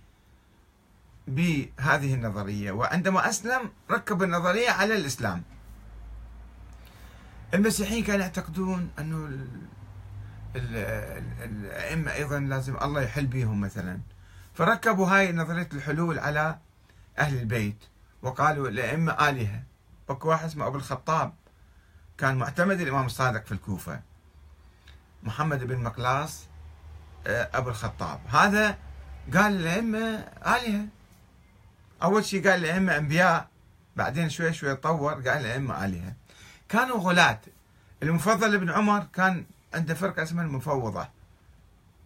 بهذه 1.28 2.14
النظرية 2.14 2.72
وعندما 2.72 3.28
أسلم 3.28 3.70
ركب 3.90 4.22
النظرية 4.22 4.70
على 4.70 4.96
الإسلام. 4.96 5.42
المسيحيين 7.54 8.04
كانوا 8.04 8.20
يعتقدون 8.20 8.90
أنه 8.98 9.46
الأئمة 10.56 12.12
أيضا 12.12 12.38
لازم 12.38 12.76
الله 12.82 13.02
يحل 13.02 13.26
بهم 13.26 13.60
مثلا. 13.60 14.00
فركبوا 14.54 15.06
هاي 15.06 15.32
نظرية 15.32 15.68
الحلول 15.72 16.18
على 16.18 16.58
أهل 17.18 17.38
البيت 17.38 17.84
وقالوا 18.22 18.68
الأئمة 18.68 19.12
آلهة. 19.28 19.62
أكو 20.08 20.28
واحد 20.28 20.44
اسمه 20.44 20.66
أبو 20.66 20.76
الخطاب 20.76 21.32
كان 22.18 22.36
معتمد 22.36 22.80
الإمام 22.80 23.06
الصادق 23.06 23.46
في 23.46 23.52
الكوفة. 23.52 24.00
محمد 25.22 25.64
بن 25.64 25.78
مقلاص 25.78 26.46
آه، 27.26 27.50
أبو 27.54 27.70
الخطاب. 27.70 28.20
هذا 28.28 28.78
قال 29.34 29.52
الأئمة 29.52 29.98
آلهة. 30.46 30.86
أول 32.02 32.24
شيء 32.24 32.48
قال 32.48 32.64
الأئمة 32.64 32.96
أنبياء 32.96 33.48
بعدين 33.96 34.30
شوي 34.30 34.52
شوي 34.52 34.74
طور 34.74 35.12
قال 35.12 35.28
الأئمة 35.28 35.84
آلهة. 35.84 36.12
كانوا 36.68 36.98
غلاة. 36.98 37.40
المفضل 38.02 38.54
ابن 38.54 38.70
عمر 38.70 39.06
كان 39.12 39.46
عنده 39.74 39.94
فرقة 39.94 40.22
اسمها 40.22 40.44
المفوضة. 40.44 41.08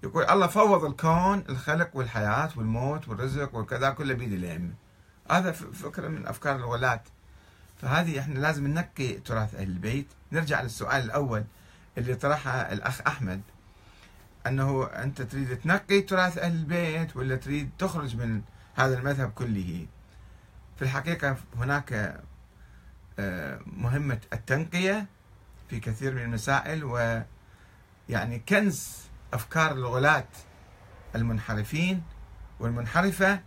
يقول 0.03 0.25
الله 0.25 0.47
فوض 0.47 0.85
الكون 0.85 1.45
الخلق 1.49 1.91
والحياة 1.97 2.51
والموت 2.57 3.09
والرزق 3.09 3.55
والكذا 3.55 3.91
كله 3.91 4.15
بيد 4.15 4.33
الأئمة. 4.33 4.82
هذا 5.31 5.53
فكرة 5.53 6.09
من 6.09 6.27
أفكار 6.27 6.57
الغلاة. 6.57 7.03
فهذه 7.83 8.21
إحنا 8.21 8.39
لازم 8.39 8.67
ننقي 8.67 9.13
تراث 9.13 9.55
أهل 9.55 9.69
البيت. 9.69 10.07
نرجع 10.33 10.63
للسؤال 10.63 11.05
الأول 11.05 11.45
اللي 11.99 12.15
طرحها 12.15 12.73
الأخ 12.73 13.01
أحمد 13.07 13.41
أنه 14.47 14.85
أنت 14.85 15.23
تريد 15.23 15.59
تنقي 15.59 16.01
تراث 16.01 16.39
أهل 16.39 16.53
البيت 16.53 17.17
ولا 17.17 17.37
تريد 17.37 17.71
تخرج 17.79 18.17
من 18.17 18.43
هذا 18.75 18.99
المذهب 18.99 19.31
كله؟ 19.31 19.87
في 20.77 20.83
الحقيقة 20.83 21.37
هناك 21.57 22.21
آه، 23.19 23.61
مهمة 23.67 24.19
التنقية 24.33 25.07
في 25.71 25.81
كثير 25.81 26.15
من 26.15 26.23
المسائل 26.23 26.85
ويعني 26.85 28.39
كنز 28.49 28.97
أفكار 29.33 29.73
الغلاة 29.73 30.29
المنحرفين 31.15 32.03
والمنحرفة 32.61 33.41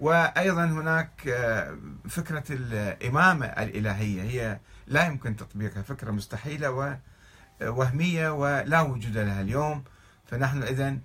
وأيضا 0.00 0.64
هناك 0.64 1.28
آه، 1.28 1.78
فكرة 2.08 2.44
الإمامة 2.50 3.46
الإلهية. 3.46 4.22
هي 4.22 4.60
لا 4.86 5.06
يمكن 5.06 5.36
تطبيقها 5.36 5.82
فكرة 5.82 6.10
مستحيلة 6.10 6.98
ووهمية 7.60 8.30
ولا 8.30 8.80
وجود 8.80 9.16
لها 9.16 9.40
اليوم. 9.40 9.84
فنحن 10.26 10.62
إذا 10.62 10.98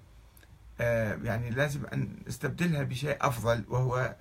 آه، 0.82 1.20
يعني 1.24 1.50
لازم 1.50 1.86
أن 1.94 2.18
نستبدلها 2.28 2.84
بشيء 2.84 3.18
أفضل 3.22 3.64
وهو 3.68 4.16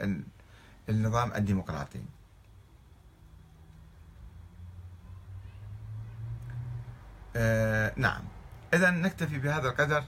النظام 0.89 1.33
الديمقراطي. 1.33 2.03
آه، 7.37 7.93
نعم. 7.97 8.23
إذا 8.75 8.91
نكتفي 8.91 9.39
بهذا 9.39 9.69
القدر 9.69 10.05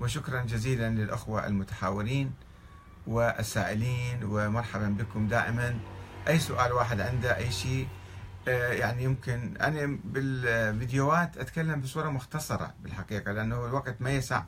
وشكرا 0.00 0.42
جزيلا 0.42 0.90
للأخوة 0.90 1.46
المتحاورين. 1.46 2.32
والسائلين 3.06 4.24
ومرحبا 4.24 4.88
بكم 4.88 5.28
دائما. 5.28 5.78
أي 6.28 6.38
سؤال 6.38 6.72
واحد 6.72 7.00
عنده 7.00 7.36
أي 7.36 7.50
شيء 7.50 7.88
آه، 8.48 8.72
يعني 8.72 9.04
يمكن 9.04 9.56
أنا 9.60 9.98
بالفيديوهات 10.04 11.38
أتكلم 11.38 11.80
بصورة 11.80 12.10
مختصرة 12.10 12.74
بالحقيقة 12.82 13.32
لأنه 13.32 13.66
الوقت 13.66 13.96
ما 14.00 14.10
يسع. 14.10 14.44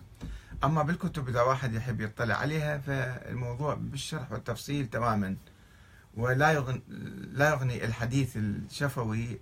أما 0.65 0.83
بالكتب 0.83 1.29
إذا 1.29 1.43
واحد 1.43 1.75
يحب 1.75 2.01
يطلع 2.01 2.35
عليها 2.35 2.79
فالموضوع 2.79 3.75
بالشرح 3.75 4.33
والتفصيل 4.33 4.87
تماما. 4.87 5.37
ولا 6.17 6.53
لا 7.33 7.49
يغني 7.51 7.85
الحديث 7.85 8.37
الشفوي 8.37 9.39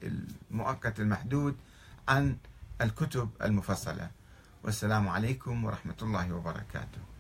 المؤقت 0.51 1.01
المحدود 1.01 1.57
عن 2.09 2.37
الكتب 2.81 3.31
المفصلة. 3.43 4.11
والسلام 4.65 5.09
عليكم 5.09 5.65
ورحمة 5.65 5.97
الله 6.03 6.33
وبركاته. 6.33 7.12